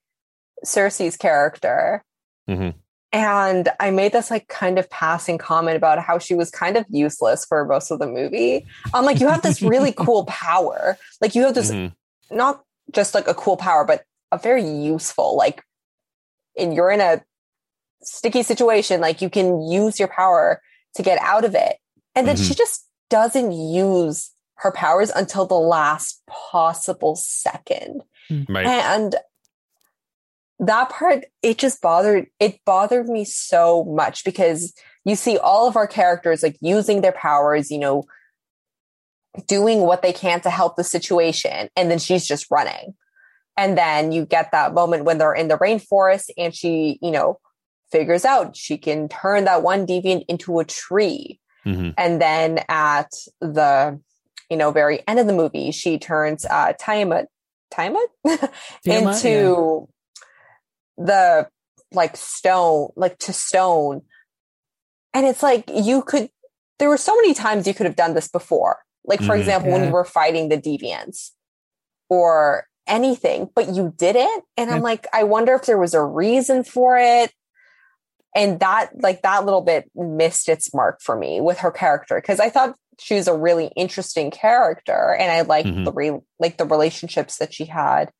[0.64, 2.02] Sersi's character.
[2.48, 2.74] Mhm.
[3.16, 6.84] And I made this like kind of passing comment about how she was kind of
[6.90, 8.66] useless for most of the movie.
[8.92, 10.98] I'm like, you have this really cool power.
[11.22, 11.92] Like you have this Mhm.
[12.30, 12.62] not
[12.92, 15.62] just like a cool power, but a very useful, like,
[16.58, 17.22] and you're in a
[18.02, 20.60] sticky situation, like you can use your power
[20.96, 21.78] to get out of it.
[22.14, 28.02] And then she just doesn't use her powers until the last possible second.
[28.48, 28.66] Right.
[28.66, 29.14] And
[30.58, 35.76] that part, it just bothered, it bothered me so much because you see all of
[35.76, 38.04] our characters like using their powers, you know,
[39.46, 41.68] doing what they can to help the situation.
[41.76, 42.94] And then she's just running.
[43.56, 47.38] And then you get that moment when they're in the rainforest and she, you know,
[47.90, 51.38] figures out she can turn that one deviant into a tree.
[51.64, 51.94] Mhm.
[51.96, 54.00] And then at the,
[54.50, 57.26] you know, very end of the movie, she turns uh Tiamut,
[57.72, 59.88] Tiamut Tiamut, into
[60.96, 61.48] the
[61.92, 64.02] like stone, like to stone.
[65.14, 66.30] And it's like you could
[66.78, 68.78] there were so many times you could have done this before.
[69.04, 69.38] Like for Mhm.
[69.38, 71.30] example, when you were fighting the deviants
[72.10, 74.44] or anything, but you didn't.
[74.56, 77.32] And I'm like, I wonder if there was a reason for it.
[78.34, 82.38] And that like that little bit missed its mark for me with her character because
[82.40, 85.84] I thought she was a really interesting character and I liked Mhm.
[85.84, 88.10] the re- like the relationships that she had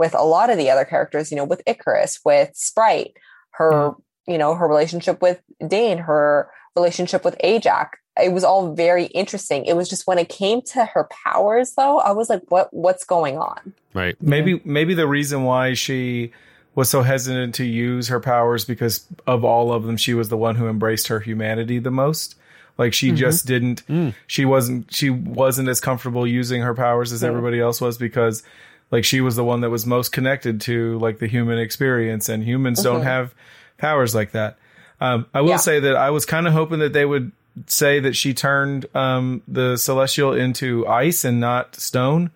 [0.00, 3.12] with a lot of the other characters, you know, with Ikaris, with Sprite,
[3.58, 3.92] her,
[4.26, 5.38] you know, her relationship with
[5.74, 7.98] Dane, her relationship with Ajax.
[8.20, 9.64] It was all very interesting.
[9.66, 13.04] It was just when it came to her powers though, I was like, what what's
[13.04, 13.74] going on?
[13.92, 14.16] Right.
[14.20, 16.32] maybe maybe the reason why she
[16.74, 20.36] was so hesitant to use her powers because of all of them she was the
[20.36, 22.36] one who embraced her humanity the most
[22.78, 24.14] like she just didn't Mm.
[24.28, 27.28] she wasn't she wasn't as comfortable using her powers as Yeah.
[27.30, 28.44] everybody else was because
[28.90, 32.42] like she was the one that was most connected to like the human experience and
[32.44, 33.04] humans don't Mhm.
[33.04, 33.34] have
[33.78, 34.56] powers like that
[35.00, 35.56] um, i will Yeah.
[35.56, 37.32] say that i was kind of hoping that they would
[37.66, 42.30] say that she turned um, the celestial into ice and not stone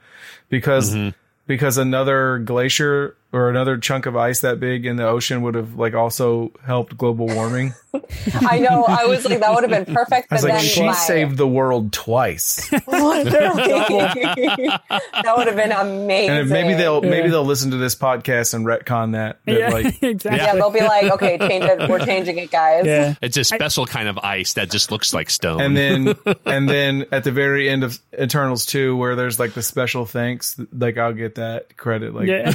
[0.49, 1.15] because Mhm.
[1.47, 5.75] because another glacier or another chunk of ice that big in the ocean would have
[5.75, 7.75] like also helped global warming.
[8.49, 8.85] I know.
[8.85, 10.33] I was like, that would have been perfect.
[10.33, 12.71] I was but like, then she my- saved the world twice.
[12.87, 13.25] Literally.
[13.29, 16.37] that would have been amazing.
[16.37, 17.11] And maybe they'll Yeah.
[17.11, 19.39] maybe they'll listen to this podcast and retcon that.
[19.45, 20.41] that Yeah, like exactly.
[20.41, 21.89] Yeah, they'll be like, okay, change it.
[21.89, 22.87] We're changing it, guys.
[22.87, 23.15] Yeah.
[23.23, 25.61] It's a special kind of ice that just looks like stone.
[25.61, 26.15] and then
[26.47, 30.59] and then at the very end of Eternals 2 where there's like the special thanks,
[30.77, 32.51] like I'll get that credit like Yeah.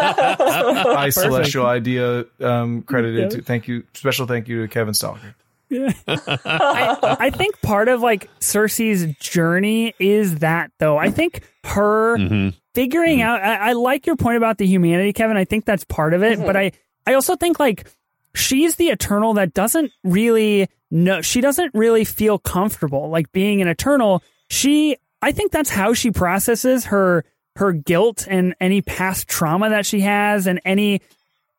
[0.00, 3.38] I celestial idea um credited Yeah.
[3.38, 5.34] to thank you special thank you to Kevin Stalker.
[6.08, 10.96] I, I think part of like Sersi's journey is that though.
[10.96, 12.54] I think her Mhm.
[12.74, 15.36] figuring out I, I like your point about the humanity, Kevin.
[15.36, 16.38] I think that's part of it.
[16.38, 16.72] But I,
[17.06, 17.86] I also think like
[18.34, 23.68] she's the eternal that doesn't really know she doesn't really feel comfortable like being an
[23.68, 24.22] eternal.
[24.48, 27.24] She I think that's how she processes her
[27.58, 31.02] her guilt and any past trauma that she has and any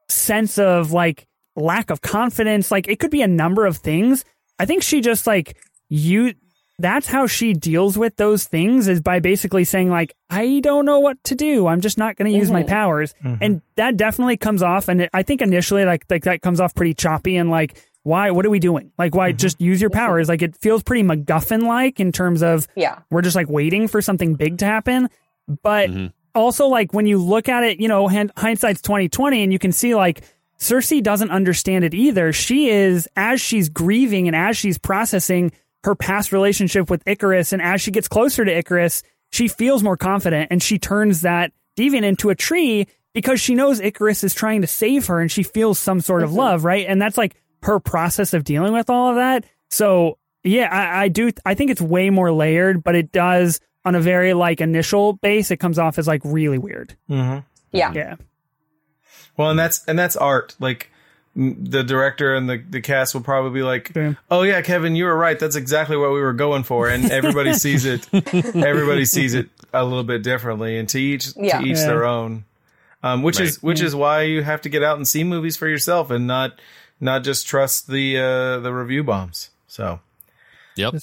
[0.08, 2.72] sense of like lack of confidence.
[2.72, 4.24] Like it could be a number of things.
[4.58, 5.58] I think she just like
[5.90, 6.34] you
[6.80, 11.02] that's how she deals with those things is by basically saying like I don't know
[11.02, 11.68] what to do.
[11.68, 12.70] I'm just not going to use my mm-hmm.
[12.70, 13.14] powers.
[13.22, 13.44] Mm-hmm.
[13.44, 16.74] And that definitely comes off and it, I think initially like like that comes off
[16.74, 18.94] pretty choppy and like why what are we doing?
[18.98, 19.38] Like why mm-hmm.
[19.38, 20.30] just use your powers?
[20.30, 23.00] Like it feels pretty MacGuffin like in terms of Yeah.
[23.10, 25.10] we're just like waiting for something big to happen.
[25.64, 26.08] But mm-hmm.
[26.36, 29.72] also, like when you look at it, you know, hindsight's twenty twenty, and you can
[29.72, 30.24] see like
[30.60, 32.32] Sersi doesn't understand it either.
[32.34, 35.52] She is as she's grieving and as she's processing
[35.84, 39.98] her past relationship with Ikaris, and as she gets closer to Ikaris, she feels more
[39.98, 44.62] confident, and she turns that deviant into a tree because she knows Ikaris is trying
[44.62, 46.40] to save her, and she feels some sort of mm-hmm.
[46.40, 46.86] love, right?
[46.88, 49.46] And that's like her process of dealing with all of that.
[49.70, 51.32] So yeah, I, I do.
[51.46, 55.52] I think it's way more layered, but it does on a very like initial base.
[55.52, 56.96] It comes off as like really weird.
[57.10, 57.40] Mm-hmm.
[57.72, 57.92] Yeah.
[57.94, 58.16] Yeah,
[59.38, 60.56] Well, and that's and that's art.
[60.60, 60.90] Like
[61.36, 64.14] the director and the, the cast will probably be like, Yeah.
[64.32, 65.38] "Oh yeah, Kevin, you were right.
[65.40, 68.08] That's exactly what we were going for." And everybody sees it.
[68.14, 71.60] Everybody sees it a little bit differently, and to each Yeah.
[71.62, 71.86] to each Yeah.
[71.88, 72.46] their own.
[73.04, 75.68] Um, which is which is why you have to get out and see movies for
[75.70, 76.60] yourself and not
[77.00, 79.52] not just trust the uh, the review bombs.
[79.68, 80.00] So.
[80.76, 80.96] Yep.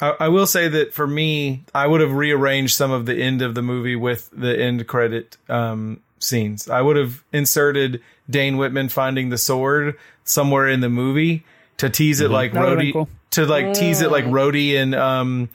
[0.00, 0.16] That's true.
[0.20, 3.42] I, I will say that for me, I would have rearranged some of the end
[3.42, 6.68] of the movie with the end credit um, scenes.
[6.68, 11.44] I would have inserted Dane Whitman finding the sword somewhere in the movie
[11.78, 13.08] to tease it like That would've Rhodey, cool.
[13.32, 15.48] to like tease it like Rhodey in um,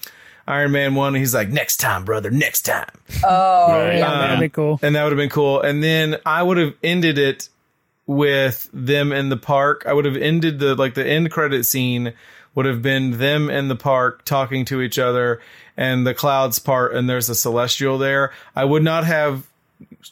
[0.48, 1.14] Iron Man One.
[1.16, 2.90] He's like, "Next time, brother, next time."
[3.24, 3.98] Oh, Right.
[3.98, 4.80] Yeah, Uh, that'd be cool.
[4.82, 5.62] and that would have been cool.
[5.62, 7.50] And then I would have ended it
[8.06, 9.84] with them in the park.
[9.88, 12.14] I would have ended the like the end credit scene
[12.56, 15.42] would have been them in the park talking to each other
[15.76, 18.32] and the clouds part and there's a celestial there.
[18.56, 19.48] I would not have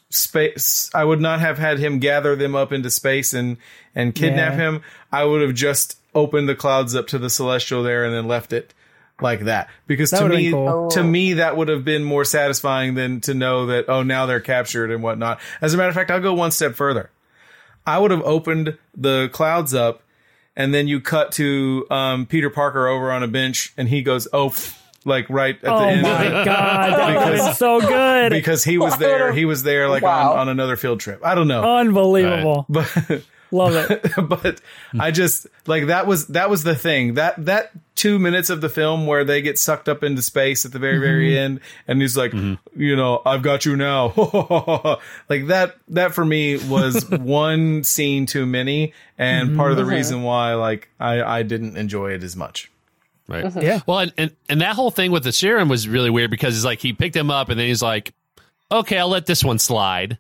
[0.09, 3.57] space I would not have had him gather them up into space and
[3.95, 4.57] and kidnap Yeah.
[4.57, 4.81] him.
[5.11, 8.51] I would have just opened the clouds up to the celestial there and then left
[8.53, 8.73] it
[9.21, 10.89] like that because That to me cool.
[10.89, 11.03] to oh.
[11.03, 14.89] me that would have been more satisfying than to know that oh now they're captured
[14.91, 17.11] and whatnot as a matter of fact i'll go one step further
[17.85, 20.01] i would have opened the clouds up
[20.56, 24.28] and then you cut to um, peter parker over on a bench and he goes
[24.34, 24.54] oh
[25.04, 26.06] like right at the end.
[26.06, 29.89] Oh my god, that would Because- so good, because he was there he was there
[29.89, 30.34] like Wow.
[30.34, 32.66] on, on another field trip i don't know unbelievable.
[32.70, 32.88] but
[33.52, 34.12] Love it.
[34.30, 34.62] but
[34.97, 38.70] I just like that was that was the thing that that two minutes of the
[38.70, 41.43] film where they get sucked up into space at the very very mm-hmm.
[41.43, 42.82] end, and he's like, mm-hmm.
[42.82, 44.14] you know, I've got you now,
[45.30, 45.76] like that.
[45.89, 49.91] That for me was one scene too many, and part of the mm-hmm.
[49.91, 52.72] reason why like I I didn't enjoy it as much.
[53.28, 53.54] Right.
[53.62, 53.80] Yeah.
[53.86, 56.66] Well, and, and and that whole thing with the serum was really weird because it's
[56.66, 58.14] like he picked him up and then he's like,
[58.72, 60.18] okay, I'll let this one slide.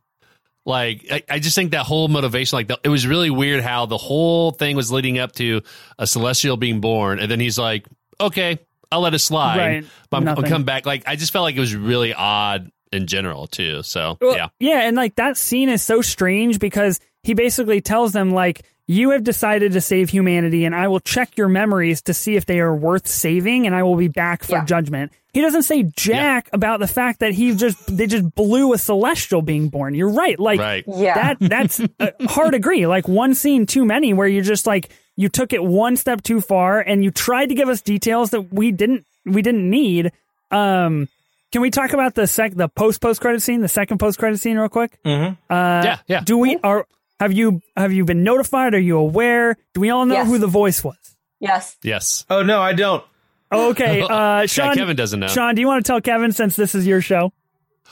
[0.65, 3.85] Like I, I just think that whole motivation, like the, it was really weird how
[3.87, 5.61] the whole thing was leading up to
[5.97, 7.85] a celestial being born, and then he's like,
[8.19, 8.59] okay,
[8.91, 9.85] I'll let it slide, Right.
[10.09, 10.85] but I'm, I'll come back.
[10.85, 13.81] Like I just felt like it was really odd in general too.
[13.83, 18.11] So Well, yeah, Yeah, and like that scene is so strange because he basically tells
[18.11, 22.13] them like you have decided to save humanity and I will check your memories to
[22.13, 24.65] see if they are worth saving and I will be back for Yeah.
[24.65, 25.13] judgment.
[25.33, 29.41] He doesn't say jack about the fact that he just they just blew a celestial
[29.41, 29.95] being born.
[29.95, 30.37] You're right.
[30.39, 30.83] Like right.
[30.87, 31.13] Yeah.
[31.15, 32.85] that that's a hard agree.
[32.87, 36.41] Like one scene too many where you're just like you took it one step too
[36.41, 40.11] far and you tried to give us details that we didn't we didn't need.
[40.51, 41.07] Um
[41.51, 44.39] can we talk about the sec the post post credit scene, the second post credit
[44.39, 44.97] scene real quick?
[45.05, 45.33] Mm-hmm.
[45.49, 46.21] yeah, yeah.
[46.25, 46.85] Do we are
[47.21, 48.73] have you have you been notified?
[48.73, 49.55] Are you aware?
[49.73, 50.27] Do we all know Yes.
[50.27, 50.97] who the voice was?
[51.39, 51.77] yes.
[51.83, 52.25] yes.
[52.29, 53.03] Oh no, I don't.
[53.51, 55.27] Okay, uh Sean Kevin doesn't know.
[55.27, 57.33] Sean, do you want to tell Kevin since this is your show?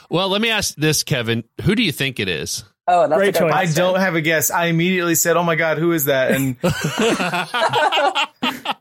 [0.10, 1.44] Well, let me ask this, Kevin.
[1.64, 2.64] Who do you think it is?
[2.88, 3.54] Oh, that's Great a choice.
[3.54, 4.50] I don't have a guess.
[4.50, 6.56] I immediately said, "Oh my god, who is that?" And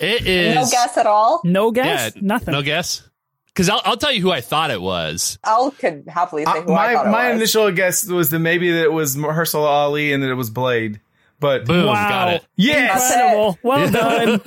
[0.00, 1.40] It is No guess at all.
[1.44, 2.14] No guess?
[2.14, 2.52] Yeah, Nothing.
[2.52, 3.02] No guess.
[3.46, 5.38] Because I'll, I'll tell you who I thought it was.
[5.42, 7.36] I'll could happily say I- who I my thought it my was.
[7.38, 11.00] initial guess was that maybe that it was Mahershala Ali and that it was Blade,
[11.40, 12.08] but Boom, Wow.
[12.08, 12.46] got it.
[12.54, 13.58] yes, Incredible.
[13.64, 14.40] Well done.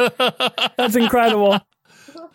[0.77, 1.59] That's incredible.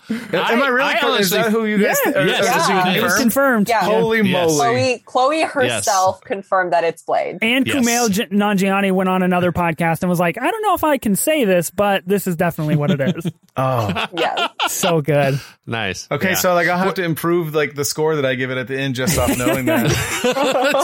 [0.09, 0.93] Am I really?
[0.95, 1.97] I cor- is that who you guys?
[2.07, 2.13] Yeah.
[2.13, 3.69] are- Yes, are- that's who it It was confirmed.
[3.69, 3.81] Yeah.
[3.85, 4.51] Holy Yes.
[4.51, 5.03] moly!
[5.05, 7.39] Chloe, Chloe herself confirmed that it's Blade.
[7.43, 7.77] And Yes.
[7.77, 10.99] Kumail J- Nanjiani went on another podcast and was like, I don't know if I
[10.99, 13.31] can say this, but this is definitely what it is.
[13.59, 15.41] Oh, yeah, so good.
[15.67, 16.07] Nice.
[16.11, 16.29] okay.
[16.33, 16.35] Yeah.
[16.35, 18.79] So like, I'll have to improve like the score that I give it at the
[18.79, 19.89] end just off knowing that.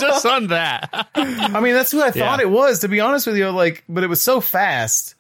[0.00, 1.08] just on that.
[1.14, 2.46] I mean, that's who I thought Yeah.
[2.46, 2.78] it was.
[2.78, 5.14] To be honest with you, like, but it was so fast.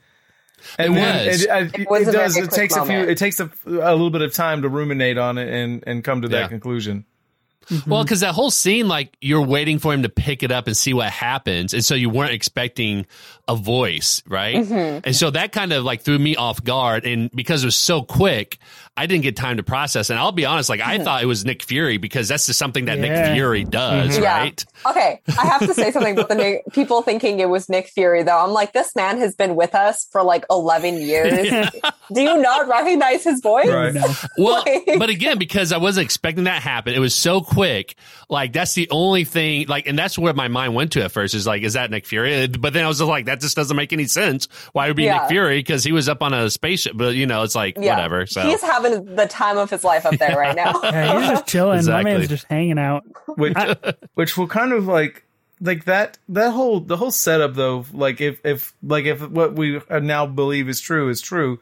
[0.78, 1.42] And It then was.
[1.42, 2.36] It, it, It was it does.
[2.36, 2.98] It quick takes a few.
[2.98, 6.22] It takes a, a little bit of time to ruminate on it and and come
[6.22, 6.48] to that Yeah.
[6.48, 7.04] conclusion.
[7.68, 7.90] Mm-hmm.
[7.90, 10.76] Well, because that whole scene, like you're waiting for him to pick it up and
[10.76, 13.06] see what happens, and so you weren't expecting
[13.46, 14.56] a voice, right?
[14.56, 14.98] Mm-hmm.
[15.04, 18.02] And so that kind of like threw me off guard, and because it was so
[18.02, 18.58] quick,
[18.96, 20.10] I didn't get time to process.
[20.10, 22.84] And I'll be honest, like I thought it was Nick Fury because that's just something
[22.86, 23.02] that Yeah.
[23.26, 24.22] Nick Fury does, mm-hmm.
[24.22, 24.38] Yeah.
[24.38, 24.64] right?
[24.86, 28.22] Okay, I have to say something about the Nick, people thinking it was Nick Fury,
[28.22, 28.38] though.
[28.44, 31.70] I'm like, this man has been with us for like 11 years.
[32.12, 33.68] Do you not recognize his voice?
[33.68, 33.94] Right.
[33.94, 34.04] No.
[34.38, 37.94] Well, Like- but again, because I wasn't expecting that to happen, it was so quick.
[38.28, 39.66] Like that's the only thing.
[39.68, 41.34] Like, and that's where my mind went to at first.
[41.34, 42.46] Is like, is that Nick Fury?
[42.48, 44.48] But then I was just like, that just doesn't make any sense.
[44.72, 45.18] Why would it be Yeah.
[45.20, 45.58] Nick Fury?
[45.58, 46.92] Because he was up on a spaceship.
[46.96, 47.94] But you know, it's like Yeah.
[47.94, 48.26] whatever.
[48.26, 50.72] So He's having the time of his life up there right now.
[50.82, 51.78] Yeah, he's just chilling.
[51.78, 52.04] Exactly.
[52.04, 53.04] My man's just hanging out.
[53.36, 53.56] which
[54.14, 55.24] which will kind of like
[55.60, 59.80] like that that whole the whole setup though like if if like if what we
[60.00, 61.60] now believe is true is true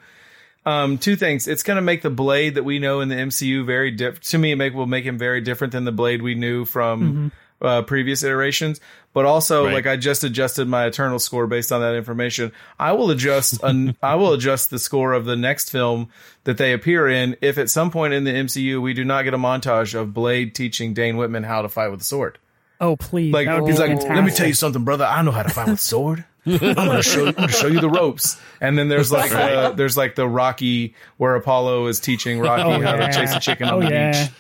[0.65, 3.65] um two things it's going to make the blade that we know in the MCU
[3.65, 6.35] very different to me it make will make him very different than the blade we
[6.35, 7.31] knew from
[7.63, 8.81] uh previous iterations
[9.13, 9.75] but also Right.
[9.75, 13.97] like I just adjusted my eternal score based on that information I will adjust an,
[14.03, 16.09] I will adjust the score of the next film
[16.45, 19.35] that they appear in if at some point in the MCU we do not get
[19.35, 22.39] a montage of Blade teaching Dane Whitman how to fight with a sword
[22.83, 23.31] Oh, please.
[23.33, 24.15] like that would be he's like, fantastic.
[24.17, 25.05] let me tell you something, brother.
[25.05, 26.25] I know how to fight with a sword.
[26.47, 27.27] I'm gonna show you.
[27.27, 28.41] I'm gonna show you the ropes.
[28.59, 32.81] And then there's like uh, there's like the Rocky where Apollo is teaching Rocky Oh,
[32.81, 33.09] how yeah.
[33.09, 34.23] to chase a chicken Oh, on the yeah.
[34.25, 34.33] beach.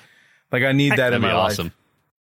[0.50, 1.66] Like I need that that'd in my awesome.
[1.66, 1.74] life.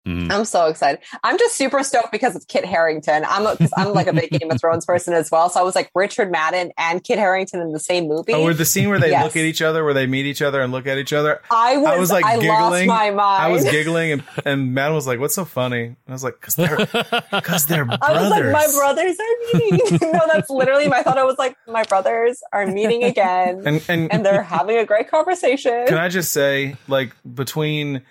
[0.07, 0.33] Mm-hmm.
[0.33, 1.01] I'm so excited.
[1.23, 3.25] I'm just super stoked because it's Kit Harington.
[3.29, 5.51] I'm a, I'm like a big Game of Thrones person as well.
[5.51, 8.33] So I was like Richard Madden and Kit Harington in the same movie.
[8.33, 9.25] Oh, the scene where they Yes.
[9.25, 11.43] look at each other, where they meet each other and look at each other.
[11.51, 12.43] I was, I was like I lost
[12.77, 12.87] giggling.
[12.87, 13.43] my mind.
[13.43, 16.41] I was giggling, and and Matt was like, "What's so funny?" And I was like,
[16.41, 16.77] "Cause they're,
[17.43, 19.99] cause they're brothers." I was like, my brothers are meeting.
[20.13, 21.19] no, that's literally my thought.
[21.19, 25.11] I was like, my brothers are meeting again, and, and and, they're having a great
[25.11, 25.87] conversation.
[25.87, 28.03] Can I just say, like, between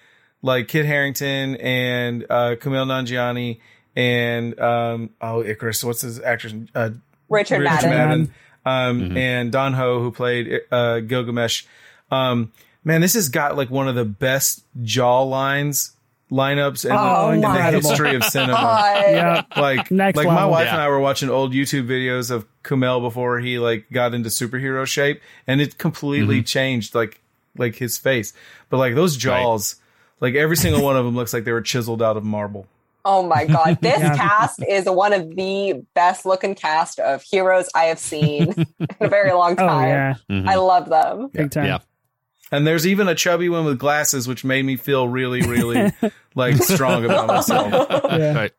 [0.41, 3.59] like Kit Harington and uh Kumail Nanjiani
[3.95, 6.53] and um oh Ikaris, what's his actress?
[6.73, 6.91] Uh,
[7.29, 8.33] Richard, Madden.
[8.65, 11.63] um, and Don Ho, who played uh Gilgamesh.
[12.11, 12.51] Um,
[12.83, 15.93] man, this has got like one of the best jaw lines
[16.31, 18.57] lineups in, Oh the, in the history of cinema.
[19.09, 19.43] Yeah.
[19.57, 20.73] Like, Next like my wife Yeah.
[20.73, 24.85] and I were watching old YouTube videos of Kumail before he like got into superhero
[24.85, 27.19] shape, and it completely changed like
[27.57, 28.33] like his face.
[28.69, 29.75] But like those jaws,
[30.19, 32.67] like every single one of them looks like they were chiseled out of marble.
[33.05, 34.15] Oh my god, this Yeah.
[34.15, 39.07] cast is one of the best looking cast of heroes I have seen in a
[39.07, 39.87] very long Oh, time.
[39.87, 40.13] yeah.
[40.29, 40.49] Mm-hmm.
[40.49, 41.29] I love them.
[41.33, 41.65] Big time.
[41.65, 41.79] Yeah.
[42.51, 45.91] And there's even a chubby one with glasses, which made me feel really, really
[46.35, 47.71] like strong about myself.
[48.11, 48.33] Yeah.
[48.33, 48.51] Right.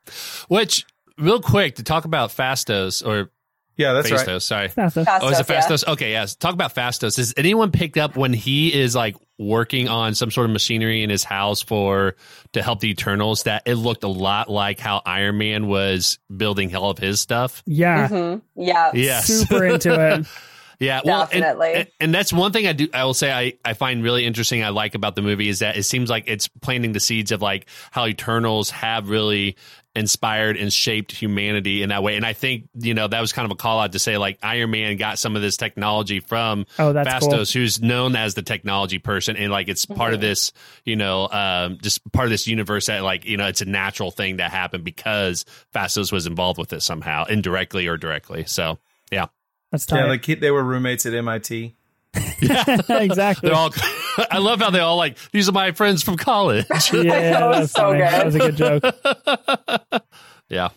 [0.48, 0.86] Which,
[1.18, 3.30] real quick, to talk about Phastos or
[3.76, 4.42] Yeah, that's Phastos, right.
[4.42, 4.68] sorry.
[4.68, 5.60] That's a- Oh, is it Phastos, yeah.
[5.68, 5.88] Phastos?
[5.94, 6.36] Okay, yes.
[6.36, 7.16] Talk about Phastos.
[7.16, 11.08] Has anyone picked up when he is like working on some sort of machinery in
[11.08, 12.14] his house for
[12.52, 16.76] to help the Eternals that it looked a lot like how Iron Man was building
[16.76, 17.62] all of his stuff?
[17.66, 18.06] yeah.
[18.08, 18.42] Mhm.
[18.54, 18.90] Yeah.
[18.92, 19.26] Yes.
[19.26, 20.26] Super into it.
[20.82, 21.72] Yeah, well, and- Definitely.
[21.74, 22.88] And, and that's one thing I do.
[22.94, 24.64] I will say I, I find really interesting.
[24.64, 27.42] I like about the movie is that it seems like it's planting the seeds of
[27.42, 29.56] like how Eternals have really
[29.94, 32.16] inspired and shaped humanity in that way.
[32.16, 34.38] And I think you know that was kind of a call out to say like
[34.42, 38.42] Iron Man got some of this technology from Oh, that's Phastos, who's known as the
[38.42, 40.52] technology person, and like it's part of this
[40.84, 44.10] you know um, just part of this universe that like you know it's a natural
[44.10, 48.44] thing that happened because Phastos was involved with it somehow, indirectly or directly.
[48.46, 48.78] So
[49.10, 49.26] yeah.
[49.72, 50.00] That's tight.
[50.00, 51.76] Yeah, like he, they were roommates at MIT.
[52.88, 53.48] exactly.
[53.48, 53.70] They're all.
[54.30, 55.16] I love how they all like.
[55.32, 56.66] These are my friends from college.
[56.92, 57.98] yeah, That was so funny.
[57.98, 58.10] good.
[58.10, 60.02] That was a good joke.
[60.48, 60.68] yeah.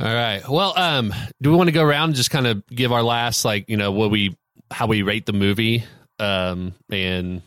[0.00, 0.42] All right.
[0.48, 1.12] Well, um,
[1.42, 3.76] do we want to go around and just kind of give our last, like, you
[3.76, 4.36] know, what we,
[4.70, 5.84] how we rate the movie,
[6.20, 7.42] um, and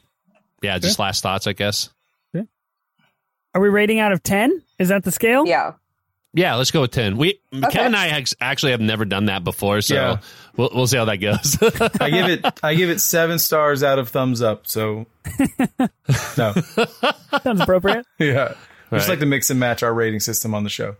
[0.61, 1.89] yeah, just last thoughts, I guess.
[3.53, 4.61] Are we rating out of 10?
[4.79, 5.45] Is that the scale?
[5.45, 5.73] Yeah.
[6.33, 7.17] Yeah, let's go with ten.
[7.17, 10.17] We Kevin and I act- actually have never done that before, so Yeah.
[10.55, 11.57] we'll we'll see how that goes.
[12.01, 14.65] I give it I give it seven stars out of thumbs up.
[14.67, 15.07] So
[16.37, 16.53] no,
[17.43, 18.05] Sounds appropriate.
[18.19, 18.53] yeah,
[18.89, 18.97] Right.
[18.97, 20.95] just like to mix and match our rating system on the show.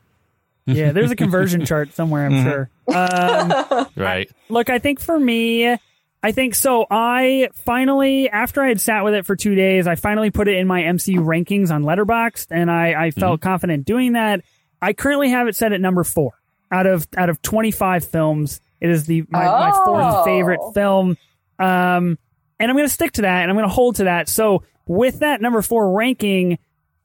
[0.66, 2.70] Yeah, there's a conversion chart somewhere, I'm sure.
[2.94, 4.30] Um, right.
[4.48, 5.76] look, I think for me,
[6.24, 6.86] I think so.
[6.90, 10.58] I finally, after I had sat with it for two days, I finally put it
[10.58, 14.42] in my MCU rankings on Letterboxd, and I, I felt confident doing that.
[14.82, 16.32] I currently have it set at number four
[16.72, 18.62] out of out of twenty five films.
[18.80, 19.86] It is the my, my Oh.
[19.86, 21.18] fourth favorite film,
[21.60, 22.18] um,
[22.60, 24.28] and I'm going to stick to that, and I'm going to hold to that.
[24.30, 26.58] So with that number four ranking,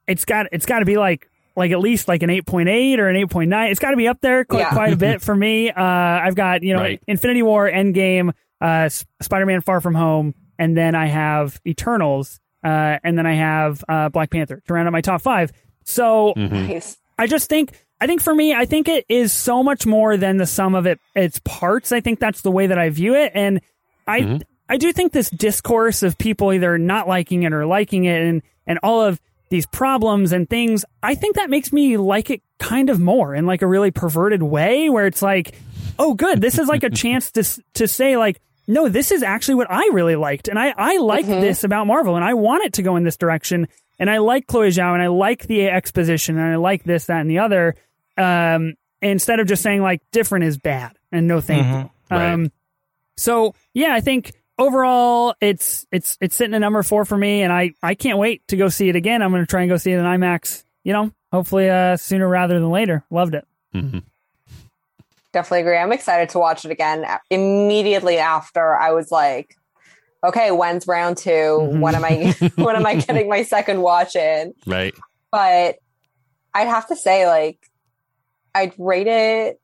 [0.06, 3.16] it's got it's got to be like like at least like an 8.8 or an
[3.16, 4.70] 8.9 it's got to be up there quite, Yeah.
[4.72, 7.00] quite a bit for me uh i've got you know Right.
[7.06, 8.28] infinity war endgame
[8.60, 13.32] uh S- spider-man far from home and then i have eternals uh and then i
[13.32, 15.50] have uh black panther to round out my top five
[15.84, 16.98] so Nice.
[17.18, 20.36] I just think I think for me, I think it is so much more than
[20.36, 21.92] the sum of it its parts.
[21.92, 23.32] I think that's the way that I view it.
[23.34, 23.60] And
[24.06, 24.42] I mm-hmm.
[24.68, 28.42] I do think this discourse of people either not liking it or liking it and
[28.66, 32.90] and all of these problems and things, I think that makes me like it kind
[32.90, 35.54] of more in like a really perverted way where it's like,
[35.98, 39.54] oh good, this is like a chance to to say like no, this is actually
[39.54, 40.48] what I really liked.
[40.48, 41.40] And I, I like mm-hmm.
[41.40, 43.68] this about Marvel and I want it to go in this direction.
[43.98, 47.20] And I like Chloe Zhao and I like the exposition and I like this, that,
[47.20, 47.74] and the other.
[48.16, 51.90] Um, instead of just saying like different is bad and no thank you.
[52.10, 52.32] Right.
[52.32, 52.52] Um,
[53.16, 57.52] so yeah, I think overall it's, it's, it's sitting at number four for me and
[57.52, 59.22] I, I can't wait to go see it again.
[59.22, 62.28] I'm going to try and go see it in IMAX, you know, hopefully, uh, sooner
[62.28, 63.04] rather than later.
[63.10, 63.46] Loved it.
[65.32, 65.76] Definitely agree.
[65.76, 67.04] I'm excited to watch it again.
[67.28, 69.58] Immediately after, I was like,
[70.26, 71.80] okay, when's round 2 Mhm.
[71.80, 74.52] When am I when am I getting my second watch in?
[74.66, 74.94] Right.
[75.32, 75.76] But
[76.54, 77.58] I'd have to say, like,
[78.54, 79.60] I'd rate it,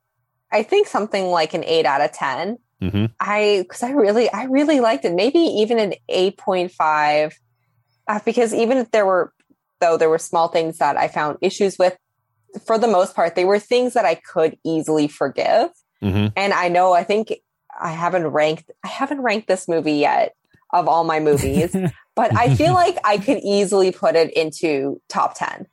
[0.51, 2.57] I think something like an eight out of ten.
[2.81, 5.13] hmm I because I really I really liked it.
[5.13, 7.33] Maybe even an eight point five,
[8.07, 9.33] uh, because even if there were
[9.81, 11.97] though there were small things that I found issues with,
[12.65, 15.69] for the most part they were things that I could easily forgive.
[16.01, 17.33] hmm And I know I think
[17.81, 20.33] I haven't ranked I haven't ranked this movie yet
[20.73, 21.73] of all my movies,
[22.15, 25.67] but I feel like I could easily put it into top ten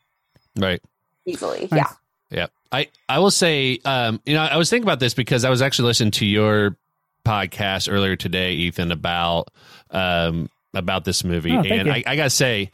[0.57, 0.81] Right.
[1.27, 1.69] easily.
[1.71, 1.73] Nice.
[1.73, 1.93] Yeah.
[2.31, 2.47] Yeah.
[2.71, 5.61] I, I will say, um, you know, I was thinking about this because I was
[5.63, 6.77] actually listening to your
[7.25, 9.49] podcast earlier today, Ethan, about
[9.91, 11.51] um, about this movie.
[11.51, 11.91] Oh, and.
[11.91, 12.71] I, I gotta say,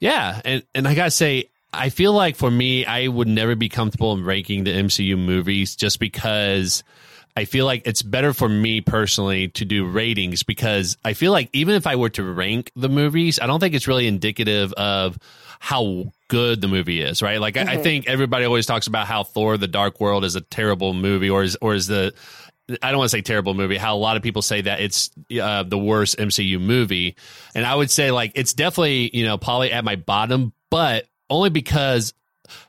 [0.00, 3.68] yeah, and, and I gotta say, I feel like for me, I would never be
[3.68, 6.82] comfortable in ranking the MCU movies just because
[7.38, 11.48] I feel like it's better for me personally to do ratings because I feel like
[11.52, 15.16] even if I were to rank the movies, I don't think it's really indicative of
[15.60, 17.40] how good the movie is, right?
[17.40, 20.40] Like I, I think everybody always talks about how Thor: The Dark World is a
[20.40, 22.12] terrible movie, or is or is the
[22.82, 23.76] I don't want to say terrible movie.
[23.76, 25.10] How a lot of people say that it's
[25.40, 27.14] uh, the worst MCU movie,
[27.54, 31.50] and I would say like it's definitely you know probably at my bottom, but only
[31.50, 32.14] because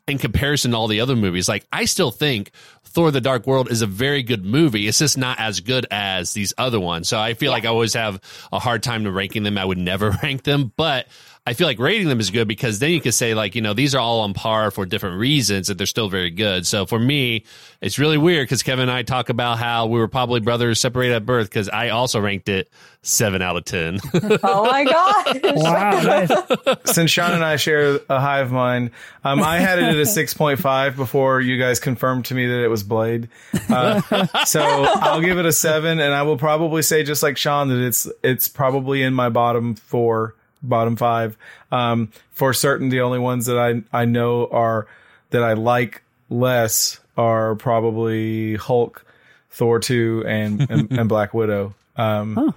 [0.07, 2.51] in comparison to all the other movies, like I still think
[2.89, 4.87] Thor: The Dark World is a very good movie.
[4.87, 7.07] It's just not as good as these other ones.
[7.07, 8.21] So I feel like I always have
[8.51, 9.57] a hard time to ranking them.
[9.57, 11.07] I would never rank them, but
[11.47, 13.73] I feel like rating them is good because then you can say like you know
[13.73, 16.67] these are all on par for different reasons and they're still very good.
[16.67, 17.43] So for me,
[17.81, 21.15] it's really weird because Kevin and I talk about how we were probably brothers separated
[21.15, 22.69] at birth because I also ranked it
[23.01, 23.99] seven out of ten.
[24.43, 25.39] Oh my gosh.
[25.43, 26.75] Wow.
[26.85, 28.91] Since Sean and I share a hive mind,
[29.23, 32.67] um, I had it at a 6.5 before you guys confirmed to me that it
[32.67, 33.29] was Blade.
[33.69, 34.01] Uh,
[34.45, 37.79] so I'll give it a seven, and I will probably say, just like Sean, that
[37.79, 41.37] it's it's probably in my bottom four, bottom five.
[41.71, 44.87] Um, for certain, the only ones that I I know are
[45.31, 49.05] that I like less are probably Hulk,
[49.51, 51.73] Thor two, and and, and Black Widow.
[51.95, 52.55] Um,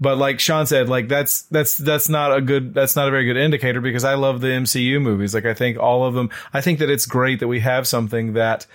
[0.00, 3.26] but like Sean said, like that's that's that's not a good that's not a very
[3.26, 5.34] good indicator because I love the MCU movies.
[5.34, 6.30] Like I think all of them.
[6.54, 8.66] I think that it's great that we have something that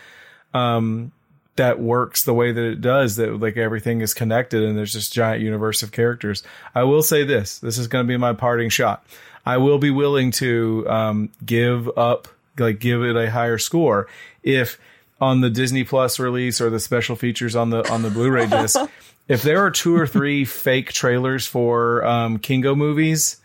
[0.53, 1.11] um
[1.55, 3.17] that works the way that it does.
[3.17, 6.43] That like everything is connected and there's this giant universe of characters.
[6.73, 7.59] I will say this.
[7.59, 9.05] This is going to be my parting shot.
[9.45, 12.27] I will be willing to um give up
[12.57, 14.07] like give it a higher score
[14.43, 14.79] if
[15.19, 18.79] on the Disney Plus release or the special features on the on the Blu-ray disc,
[19.27, 23.37] if there are two or three fake trailers for um, Kingo movies,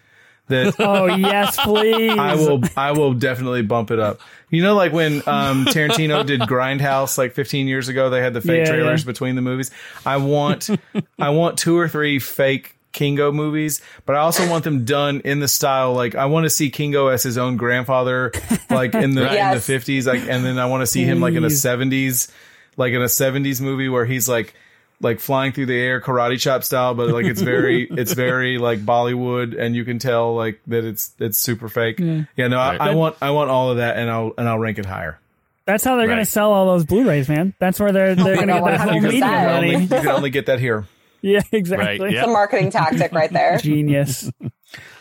[0.49, 2.19] that Oh yes, please.
[2.19, 4.21] I will I will definitely bump it up.
[4.51, 8.41] You know, like when um, Tarantino did Grindhouse like 15 years ago, they had the
[8.41, 9.07] fake Yeah, trailers yeah.
[9.07, 9.71] between the movies.
[10.07, 10.71] I want
[11.19, 15.41] I want two or three fake Kingo movies, but I also want them done in
[15.41, 18.33] the style like I want to see Kingo as his own grandfather,
[18.71, 19.69] like in the Yes.
[19.69, 22.31] in the 50s, like, and then I want to see him like in a 70s,
[22.79, 24.55] like in a 70s movie where he's like
[25.01, 28.81] like flying through the air karate chop style but like it's very it's very like
[28.85, 32.81] bollywood and you can tell like that it's it's super fake yeah, no Right.
[32.81, 35.19] I, I want i want all of that and i'll and i'll rank it higher
[35.67, 37.55] That's how they're gonna sell all those Blu-rays, man.
[37.61, 39.03] That's where they're they're going to know, get that whole 100%.
[39.03, 39.83] media you can, only, money.
[39.83, 40.87] you can only get that here
[41.21, 42.01] Yeah, exactly.
[42.07, 43.59] Right, It's a marketing tactic right there.
[43.59, 44.31] Genius.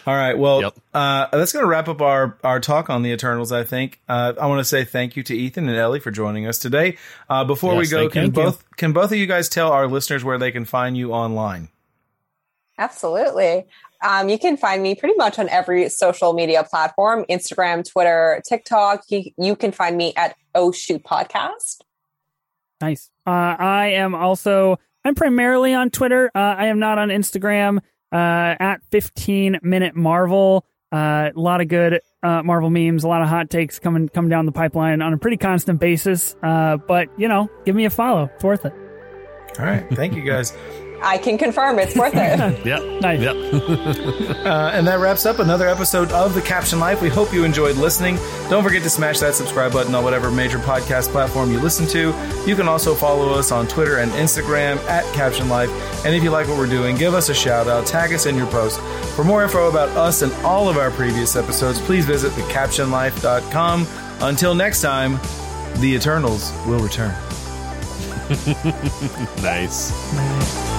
[0.07, 0.37] All right.
[0.37, 0.73] Well, Yep.
[0.93, 3.51] uh, that's going to wrap up our, our talk on the Eternals.
[3.51, 6.47] I think uh, I want to say thank you to Ethan and Ellie for joining
[6.47, 6.97] us today.
[7.29, 8.31] Uh, before we go, can you.
[8.31, 11.67] both can both of you guys tell our listeners where they can find you online?
[12.77, 13.65] Absolutely.
[14.01, 19.01] Um, you can find me pretty much on every social media platform Instagram, Twitter, TikTok.
[19.09, 21.81] You, you can find me at Oh Shoot Podcast.
[22.79, 23.09] Nice.
[23.25, 26.31] Uh, I am also, I'm primarily on Twitter.
[26.35, 27.79] Uh, I am not on Instagram
[28.11, 30.65] uh, at 15 Minute Marvel.
[30.91, 34.29] Uh, a lot of good uh, Marvel memes, a lot of hot takes coming coming
[34.29, 36.35] down the pipeline on a pretty constant basis.
[36.41, 38.29] Uh, but, you know, give me a follow.
[38.35, 38.73] It's worth it.
[39.59, 39.85] All right.
[39.91, 40.55] Thank you guys.
[41.01, 42.37] I can confirm it's worth it.
[42.65, 43.01] Yep.
[43.01, 43.21] Nice.
[43.21, 43.35] Yep.
[44.45, 47.01] Uh, and that wraps up another episode of The Captioned Life.
[47.01, 48.17] We hope you enjoyed listening.
[48.49, 52.13] Don't forget to smash that subscribe button on whatever major podcast platform you listen to.
[52.45, 55.69] You can also follow us on Twitter and Instagram at Captioned Life.
[56.05, 58.35] And if you like what we're doing, give us a shout out, tag us in
[58.35, 58.79] your post.
[59.15, 63.87] For more info about us and all of our previous episodes, please visit thecaptionlife.com.
[64.21, 65.19] Until next time,
[65.79, 67.13] the Eternals will return.
[69.41, 69.91] nice.
[70.13, 70.76] Nice.